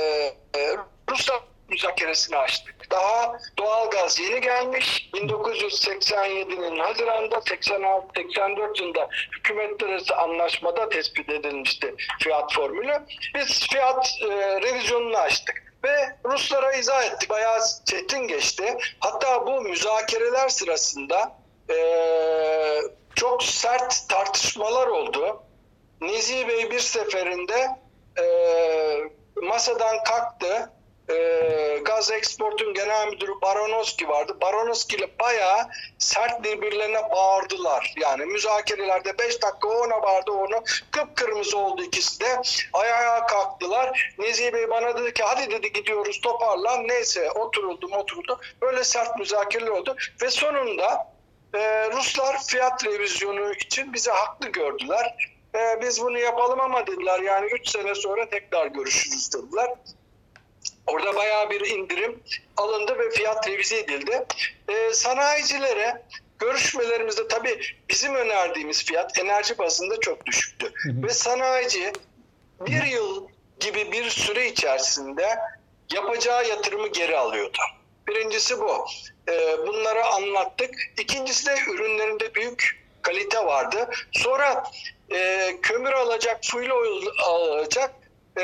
[0.56, 0.78] e,
[1.10, 1.36] Rusya
[1.70, 2.92] müzakeresini açtık.
[2.92, 5.10] Daha doğalgaz yeni gelmiş.
[5.14, 13.02] 1987'nin Haziran'da 86-84 yılında hükümetler arası anlaşmada tespit edilmişti fiyat formülü.
[13.36, 17.30] Biz fiyat e, revizyonunu açtık ve Ruslara izah ettik.
[17.30, 18.78] Bayağı çetin geçti.
[19.00, 21.38] Hatta bu müzakereler sırasında
[21.70, 22.82] eee
[23.16, 25.44] çok sert tartışmalar oldu.
[26.02, 27.70] Nezih Bey bir seferinde
[28.20, 28.26] e,
[29.42, 30.72] masadan kalktı.
[31.10, 34.38] E, gaz Export'un genel müdürü Baronoski vardı.
[34.42, 37.94] Baronoski ile bayağı sert birbirlerine bağırdılar.
[38.02, 40.64] Yani müzakerelerde 5 dakika ona bağırdı o ona.
[40.92, 42.42] Kıpkırmızı oldu ikisi de.
[42.74, 44.14] Ayağa kalktılar.
[44.20, 46.88] Nezih Bey bana dedi ki hadi dedi gidiyoruz toparlan.
[46.88, 48.40] Neyse oturuldum oturuldu.
[48.62, 49.96] Böyle sert müzakereler oldu.
[50.22, 51.15] Ve sonunda
[51.56, 55.36] e, Ruslar fiyat revizyonu için bizi haklı gördüler.
[55.56, 59.70] E, biz bunu yapalım ama dediler yani 3 sene sonra tekrar görüşürüz dediler.
[60.88, 62.24] Orada bayağı bir indirim
[62.58, 64.26] alındı ve fiyat revize edildi.
[64.68, 66.04] E, sanayicilere
[66.40, 70.72] görüşmelerimizde tabii bizim önerdiğimiz fiyat enerji bazında çok düşüktü.
[70.74, 71.04] Hı hı.
[71.04, 71.94] Ve sanayici
[72.68, 73.28] bir yıl
[73.60, 75.40] gibi bir süre içerisinde
[75.94, 77.58] yapacağı yatırımı geri alıyordu.
[78.08, 78.86] Birincisi bu.
[79.30, 80.76] Ee, bunları anlattık.
[81.00, 83.90] İkincisi de ürünlerinde büyük kalite vardı.
[84.12, 84.64] Sonra
[85.12, 87.92] e, kömür alacak, fuel oil alacak.
[88.40, 88.44] E,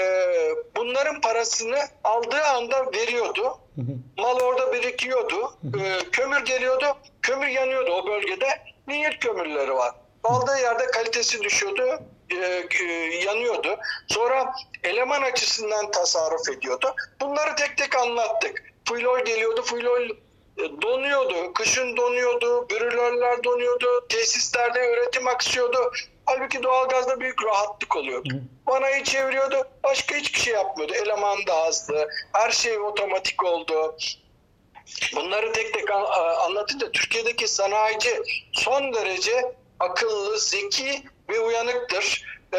[0.76, 3.58] bunların parasını aldığı anda veriyordu.
[4.18, 5.54] Mal orada birikiyordu.
[5.80, 6.86] Ee, kömür geliyordu.
[7.22, 8.48] Kömür yanıyordu o bölgede.
[8.88, 9.92] Niyet kömürleri var.
[10.24, 12.00] Aldığı yerde kalitesi düşüyordu.
[12.30, 12.84] e, e,
[13.26, 13.78] yanıyordu.
[14.08, 14.54] Sonra
[14.84, 16.96] eleman açısından tasarruf ediyordu.
[17.22, 18.71] Bunları tek tek anlattık.
[18.92, 19.62] Fuelol geliyordu.
[19.62, 20.10] Fuelol
[20.58, 21.54] e, donuyordu.
[21.54, 22.70] Kışın donuyordu.
[22.70, 24.08] Brülörler donuyordu.
[24.10, 25.92] Tesislerde üretim aksıyordu.
[26.26, 28.30] Halbuki doğalgazda büyük rahatlık oluyordu.
[28.34, 28.42] Hı.
[28.72, 29.68] Vanayı çeviriyordu.
[29.84, 30.94] Başka hiçbir şey yapmıyordu.
[30.94, 32.10] Eleman da azdı.
[32.34, 33.98] Her şey otomatik oldu.
[35.16, 35.92] Bunları tek tek
[36.46, 38.22] anlatınca Türkiye'deki sanayici
[38.54, 42.26] son derece akıllı, zeki ve uyanıktır.
[42.54, 42.58] Ee,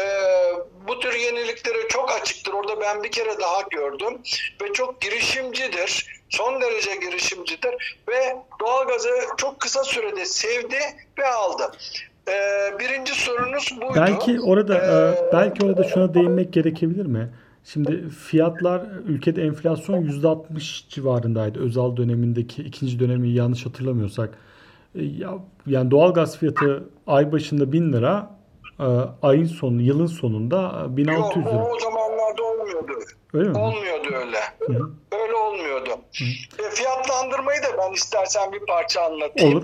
[0.87, 2.53] bu tür yeniliklere çok açıktır.
[2.53, 4.21] Orada ben bir kere daha gördüm.
[4.61, 6.22] Ve çok girişimcidir.
[6.33, 7.97] Son derece girişimcidir.
[8.09, 10.75] Ve doğalgazı çok kısa sürede sevdi
[11.19, 11.63] ve aldı.
[12.27, 12.31] Ee,
[12.79, 13.93] birinci sorunuz buydu.
[13.95, 17.29] Belki orada Ee, e, belki orada şuna değinmek gerekebilir mi?
[17.65, 21.59] Şimdi fiyatlar ülkede enflasyon %60 civarındaydı.
[21.59, 24.37] Özal dönemindeki ikinci dönemi yanlış hatırlamıyorsak.
[24.95, 25.33] E, ya,
[25.67, 28.35] yani doğalgaz fiyatı ay başında 1000 lira,
[28.79, 28.85] e,
[29.21, 31.63] ayın sonu, yılın sonunda e, 1600 Yok, lira.
[31.63, 32.02] o, o zamanlarda
[32.75, 33.05] olmuyordu.
[33.33, 33.57] Öyle mi?
[33.57, 34.39] Olmuyordu öyle.
[34.59, 34.91] Hı hı.
[35.11, 35.99] Öyle olmuyordu.
[36.59, 39.57] E, fiyatlandırmayı da ben istersen bir parça anlatayım.
[39.57, 39.63] Olur.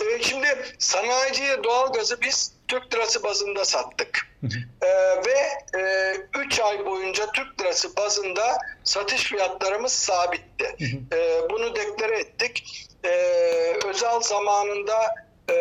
[0.00, 0.46] E, şimdi
[0.78, 4.26] sanayiciye doğalgazı biz Türk lirası bazında sattık.
[4.40, 4.46] Hı
[4.82, 4.88] E,
[5.26, 5.36] ve
[6.46, 10.76] 3 ay boyunca Türk lirası bazında satış fiyatlarımız sabitti.
[10.78, 11.16] hı.
[11.16, 12.86] E, bunu deklare ettik.
[13.04, 13.10] E,
[13.86, 15.14] Özal zamanında
[15.50, 15.56] e,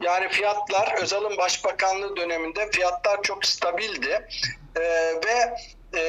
[0.00, 4.28] yani fiyatlar Özal'ın başbakanlığı döneminde fiyatlar çok stabildi
[4.76, 4.80] E,
[5.26, 5.56] ve
[5.98, 6.02] e,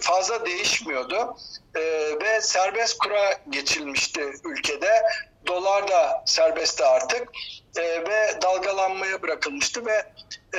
[0.00, 1.36] fazla değişmiyordu
[1.74, 1.80] E,
[2.20, 5.02] ve serbest kura geçilmişti ülkede.
[5.46, 7.28] Dolar da serbestti artık
[7.76, 10.04] E, ve dalgalanmaya bırakılmıştı ve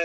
[0.00, 0.04] e,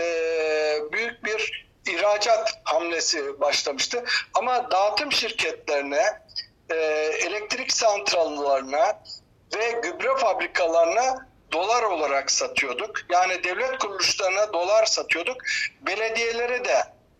[0.92, 4.04] büyük bir ihracat hamlesi başlamıştı.
[4.34, 6.04] Ama dağıtım şirketlerine,
[6.70, 6.74] e,
[7.26, 9.02] elektrik santrallarına
[9.56, 13.00] ve gübre fabrikalarına dolar olarak satıyorduk.
[13.10, 15.36] Yani devlet kuruluşlarına dolar satıyorduk.
[15.80, 16.76] Belediyelere de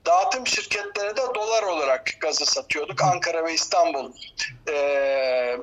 [0.06, 3.02] dağıtım şirketlere de dolar olarak gazı satıyorduk.
[3.02, 4.12] Ankara ve İstanbul
[4.68, 4.74] e,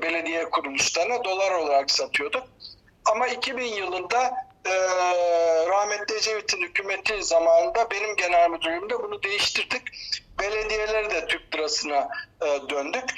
[0.01, 2.43] belediye kuruluşlarına dolar olarak satıyorduk.
[3.05, 4.33] Ama 2000 yılında
[4.65, 4.75] e,
[5.69, 9.81] rahmetli Ecevit'in hükümeti zamanında benim genel müdürlüğümde bunu değiştirdik.
[10.39, 12.09] Belediyeleri de Türk lirasına
[12.41, 13.13] e, döndük.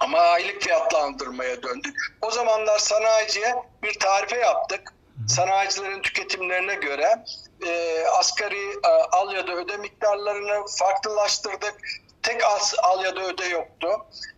[0.00, 1.96] Ama aylık fiyatlandırmaya döndük.
[2.22, 4.92] O zamanlar sanayiciye bir tarife yaptık.
[5.28, 7.24] Sanayicilerin tüketimlerine göre
[7.66, 11.74] e, asgari e, al ya da öde miktarlarını farklılaştırdık.
[12.22, 13.88] Tek as, al ya da öde yoktu.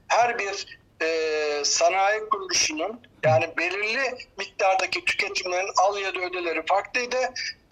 [0.09, 7.19] Her bir e, sanayi kuruluşunun yani belirli miktardaki tüketimlerin al ya da ödeleri farklıydı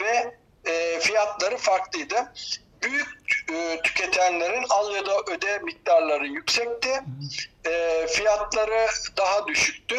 [0.01, 2.32] ve e, fiyatları farklıydı.
[2.83, 7.03] Büyük e, tüketenlerin al ya da öde miktarları yüksekti.
[7.66, 9.97] E, fiyatları daha düşüktü.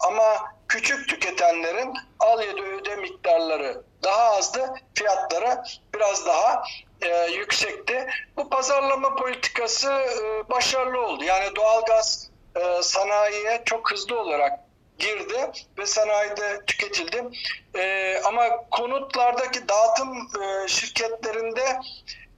[0.00, 4.74] Ama küçük tüketenlerin al ya da öde miktarları daha azdı.
[4.94, 5.62] Fiyatları
[5.94, 6.62] biraz daha
[7.02, 8.06] e, yüksekti.
[8.36, 11.24] Bu pazarlama politikası e, başarılı oldu.
[11.24, 14.60] Yani doğalgaz e, sanayiye çok hızlı olarak
[14.98, 17.24] girdi ve sanayide tüketildi.
[17.74, 21.80] E, ama konutlardaki dağıtım e, şirketlerinde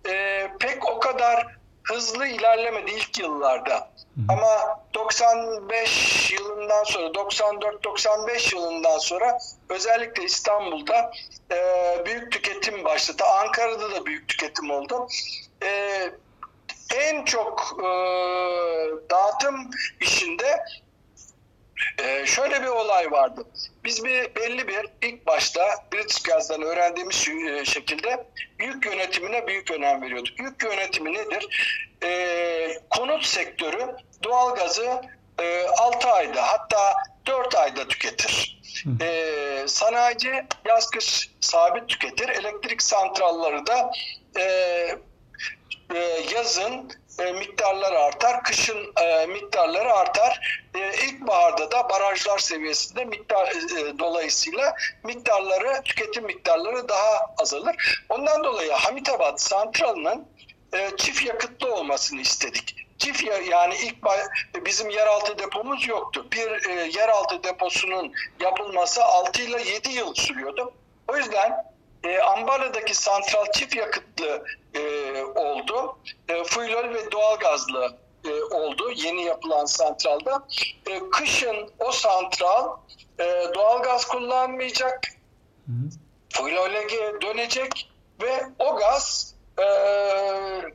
[0.09, 1.47] e, pek o kadar
[1.85, 3.93] hızlı ilerlemedi ilk yıllarda.
[4.29, 9.39] Ama 95 yılından sonra, 94-95 yılından sonra
[9.69, 11.13] özellikle İstanbul'da
[11.53, 11.57] e,
[12.07, 13.23] büyük tüketim başladı.
[13.41, 15.09] Ankara'da da büyük tüketim oldu.
[15.63, 16.03] E,
[16.95, 17.89] en çok e,
[19.11, 20.65] dağıtım işinde
[21.99, 23.45] ee, şöyle bir olay vardı.
[23.85, 25.63] Biz bir belli bir ilk başta
[25.93, 28.27] British Gas'tan öğrendiğimiz e, şekilde
[28.59, 30.41] yük yönetimine büyük önem veriyorduk.
[30.41, 31.47] Yük yönetimi nedir?
[32.03, 35.01] Ee, konu konut sektörü doğalgazı
[35.41, 36.95] e, 6 ayda hatta
[37.27, 38.63] 4 ayda tüketir.
[39.01, 42.29] E, sanayici yaz kış sabit tüketir.
[42.29, 43.93] Elektrik santralları da
[44.37, 44.43] e,
[45.95, 45.99] e,
[46.35, 50.63] yazın e, miktarları artar, kışın e, miktarları artar.
[50.75, 58.05] E, ilkbaharda da barajlar seviyesinde miktar e, dolayısıyla miktarları, tüketim miktarları daha azalır.
[58.09, 60.27] Ondan dolayı Hamitabat santralının
[60.73, 62.77] e, çift yakıtlı olmasını istedik.
[62.99, 63.97] Çift ya, yani ilk
[64.67, 66.27] bizim yeraltı depomuz yoktu.
[66.33, 70.73] Bir e, yeraltı deposunun yapılması 6 ile 7 yıl sürüyordu.
[71.09, 71.72] O yüzden
[72.05, 74.45] e, Ambala'daki santral çift yakıtlı
[74.75, 74.81] e,
[75.23, 75.99] oldu.
[76.29, 80.47] E, fuelol ve doğalgazlı e, oldu yeni yapılan santralda.
[80.91, 82.77] E, kışın o santral
[83.19, 85.01] e, doğalgaz kullanmayacak,
[86.29, 86.89] fuelole
[87.23, 87.91] dönecek
[88.23, 89.65] ve o gaz e,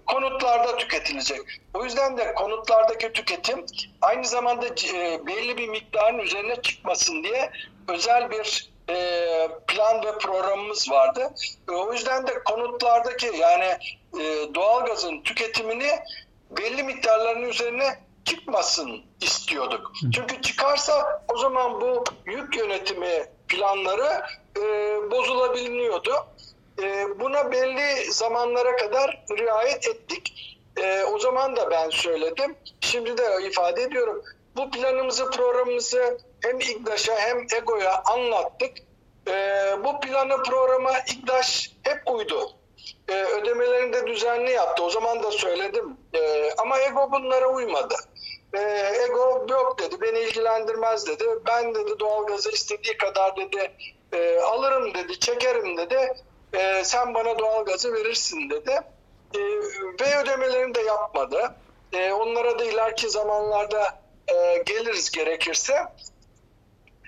[0.06, 1.42] konutlarda tüketilecek.
[1.74, 3.66] O yüzden de konutlardaki tüketim
[4.02, 7.52] aynı zamanda e, belli bir miktarın üzerine çıkmasın diye
[7.88, 11.30] özel bir e, plan ve programımız vardı.
[11.70, 13.78] E, o yüzden de konutlardaki yani
[14.20, 15.90] e, doğalgazın tüketimini
[16.52, 19.92] belli miktarların üzerine çıkmasın istiyorduk.
[20.14, 24.22] Çünkü çıkarsa o zaman bu yük yönetimi planları
[24.58, 24.62] e,
[25.12, 26.14] bozulabiliyordu.
[26.82, 30.58] E, buna belli zamanlara kadar riayet ettik.
[30.78, 32.56] E, o zaman da ben söyledim.
[32.82, 34.24] Şimdi de ifade ediyorum.
[34.56, 38.78] Bu planımızı, programımızı hem İGDAŞ'a hem EGO'ya anlattık.
[39.28, 39.34] E,
[39.84, 42.52] bu planı, programa İGDAŞ hep uydu.
[43.08, 44.84] E, ödemelerini de düzenli yaptı.
[44.84, 45.98] O zaman da söyledim.
[46.14, 47.96] E, ama EGO bunlara uymadı.
[48.54, 48.60] E,
[49.06, 51.24] EGO yok dedi, beni ilgilendirmez dedi.
[51.48, 53.72] Ben dedi doğalgazı istediği kadar dedi
[54.14, 56.14] e, alırım dedi, çekerim dedi.
[56.54, 58.80] E, sen bana doğalgazı verirsin dedi.
[59.36, 59.40] E,
[60.02, 61.56] ve ödemelerini de yapmadı.
[61.94, 65.86] E, onlara da ileriki zamanlarda e, geliriz gerekirse.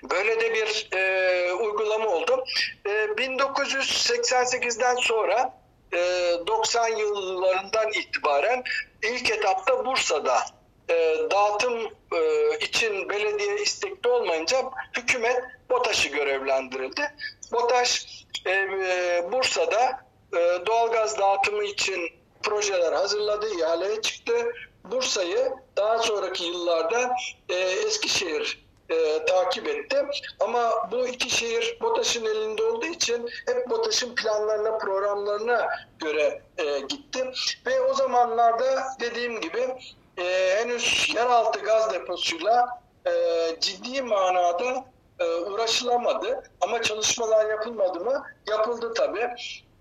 [0.02, 2.44] Böyle de bir e, uygulama oldu.
[2.86, 5.60] E, 1988'den sonra
[5.92, 5.98] e,
[6.46, 8.64] 90 yıllarından itibaren
[9.02, 10.44] ilk etapta Bursa'da
[10.90, 11.74] e, dağıtım
[12.12, 17.14] e, için belediye istekli olmayınca hükümet BOTAŞ'ı görevlendirildi.
[17.52, 18.06] BOTAŞ
[18.46, 22.10] e, e, Bursa'da e, doğalgaz dağıtımı için
[22.42, 24.52] projeler hazırladı, ihaleye çıktı.
[24.84, 27.14] Bursa'yı daha sonraki yıllarda
[27.48, 30.06] e, Eskişehir e, takip etti.
[30.40, 35.68] Ama bu iki şehir BOTAŞ'ın elinde olduğu için hep BOTAŞ'ın planlarına, programlarına
[35.98, 37.30] göre e, gitti.
[37.66, 39.74] Ve o zamanlarda dediğim gibi
[40.18, 43.12] e, henüz yeraltı gaz deposuyla e,
[43.60, 44.84] ciddi manada
[45.18, 46.42] e, uğraşılamadı.
[46.60, 48.22] Ama çalışmalar yapılmadı mı?
[48.48, 49.28] Yapıldı tabii.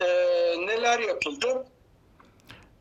[0.02, 0.08] E,
[0.68, 1.66] neler yapıldı?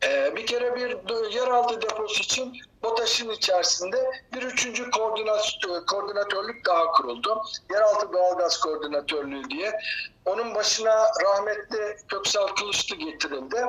[0.05, 0.97] Ee, bir kere bir
[1.31, 7.43] yeraltı deposu için BOTAŞ'ın içerisinde bir üçüncü koordinat- koordinatörlük daha kuruldu.
[7.73, 9.81] Yeraltı doğalgaz koordinatörlüğü diye.
[10.27, 13.65] Onun başına rahmetli Köksal Kılıçlı getirildi.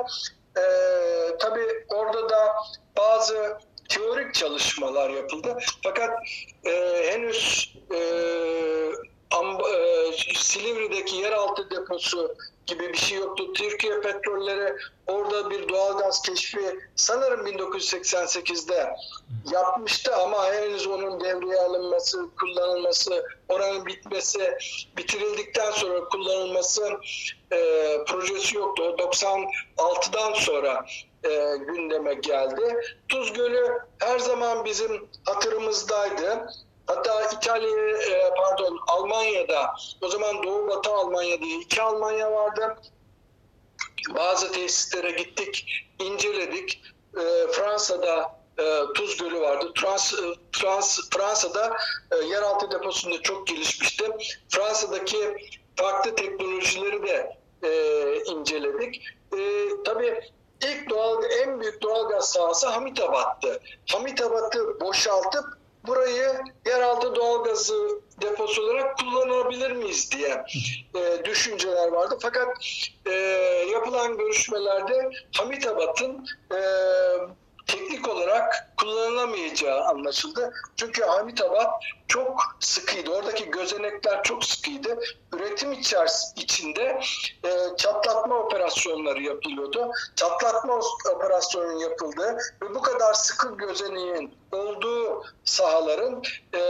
[0.58, 2.54] Ee, tabii orada da
[2.98, 3.58] bazı
[3.88, 5.58] teorik çalışmalar yapıldı.
[5.84, 6.10] Fakat
[6.64, 7.98] e, henüz e, e,
[10.34, 12.34] Silivri'deki yeraltı deposu
[12.66, 13.52] gibi bir şey yoktu.
[13.52, 14.76] Türkiye Petrolleri
[15.06, 18.96] orada bir doğalgaz keşfi sanırım 1988'de
[19.52, 24.58] yapmıştı ama henüz onun devreye alınması, kullanılması, oranın bitmesi,
[24.96, 26.90] bitirildikten sonra kullanılması
[27.52, 27.58] e,
[28.06, 28.82] projesi yoktu.
[28.82, 30.86] O 96'dan sonra
[31.24, 32.80] e, gündeme geldi.
[33.08, 36.46] Tuz Gölü her zaman bizim hatırımızdaydı.
[36.90, 42.76] Hatta İtalya, e, pardon Almanya'da, o zaman Doğu Batı Almanya diye iki Almanya vardı.
[44.14, 45.66] Bazı tesislere gittik,
[45.98, 46.82] inceledik.
[47.16, 49.72] E, Fransa'da e, Tuz Gölü vardı.
[49.80, 50.16] Trans, e,
[50.52, 51.76] Trans, Fransa'da
[52.12, 54.04] e, yeraltı deposunda çok gelişmişti.
[54.48, 55.36] Fransa'daki
[55.76, 57.70] farklı teknolojileri de e,
[58.24, 59.04] inceledik.
[59.38, 60.20] E, tabii
[60.64, 63.60] ilk doğal, en büyük doğalgaz sahası Hamitabat'tı.
[63.92, 70.44] Hamitabat'ı boşaltıp burayı yeraltı doğalgazı deposu olarak kullanabilir miyiz diye
[70.94, 72.18] e, düşünceler vardı.
[72.22, 72.48] Fakat
[73.06, 73.10] e,
[73.72, 76.60] yapılan görüşmelerde Hamitabat'ın e,
[77.70, 80.52] teknik olarak kullanılamayacağı anlaşıldı.
[80.76, 81.70] Çünkü Hamitabat
[82.08, 83.10] çok sıkıydı.
[83.10, 84.98] Oradaki gözenekler çok sıkıydı.
[85.32, 87.00] Üretim içeris- içinde
[87.44, 89.90] e, çatlatma operasyonları yapılıyordu.
[90.16, 90.80] Çatlatma
[91.14, 96.22] operasyonu yapıldı ve bu kadar sıkı gözeneğin olduğu sahaların
[96.54, 96.60] e,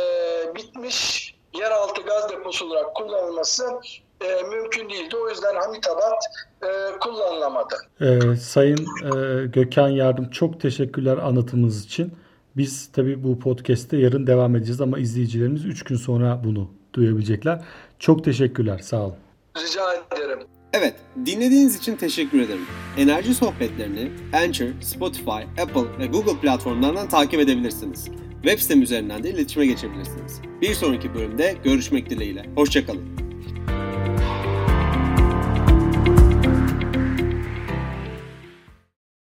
[0.55, 3.80] bitmiş yeraltı gaz deposu olarak kullanılması
[4.20, 5.16] e, mümkün değildi.
[5.24, 6.24] O yüzden Hamitabat
[6.62, 7.40] e, kullanılamaz.
[7.50, 7.74] anlamadı.
[8.00, 12.12] Ee, Sayın e, Gökhan Yardım çok teşekkürler anlatımınız için.
[12.56, 17.64] Biz tabii bu podcast'te yarın devam edeceğiz ama izleyicilerimiz 3 gün sonra bunu duyabilecekler.
[17.98, 18.78] Çok teşekkürler.
[18.78, 19.16] Sağ olun.
[19.56, 20.38] Rica ederim.
[20.72, 20.94] Evet,
[21.26, 22.66] dinlediğiniz için teşekkür ederim.
[22.98, 28.08] Enerji sohbetlerini Anchor, Spotify, Apple ve Google platformlarından takip edebilirsiniz.
[28.42, 30.40] Web sitem üzerinden de iletişime geçebilirsiniz.
[30.60, 32.46] Bir sonraki bölümde görüşmek dileğiyle.
[32.56, 33.19] Hoşçakalın.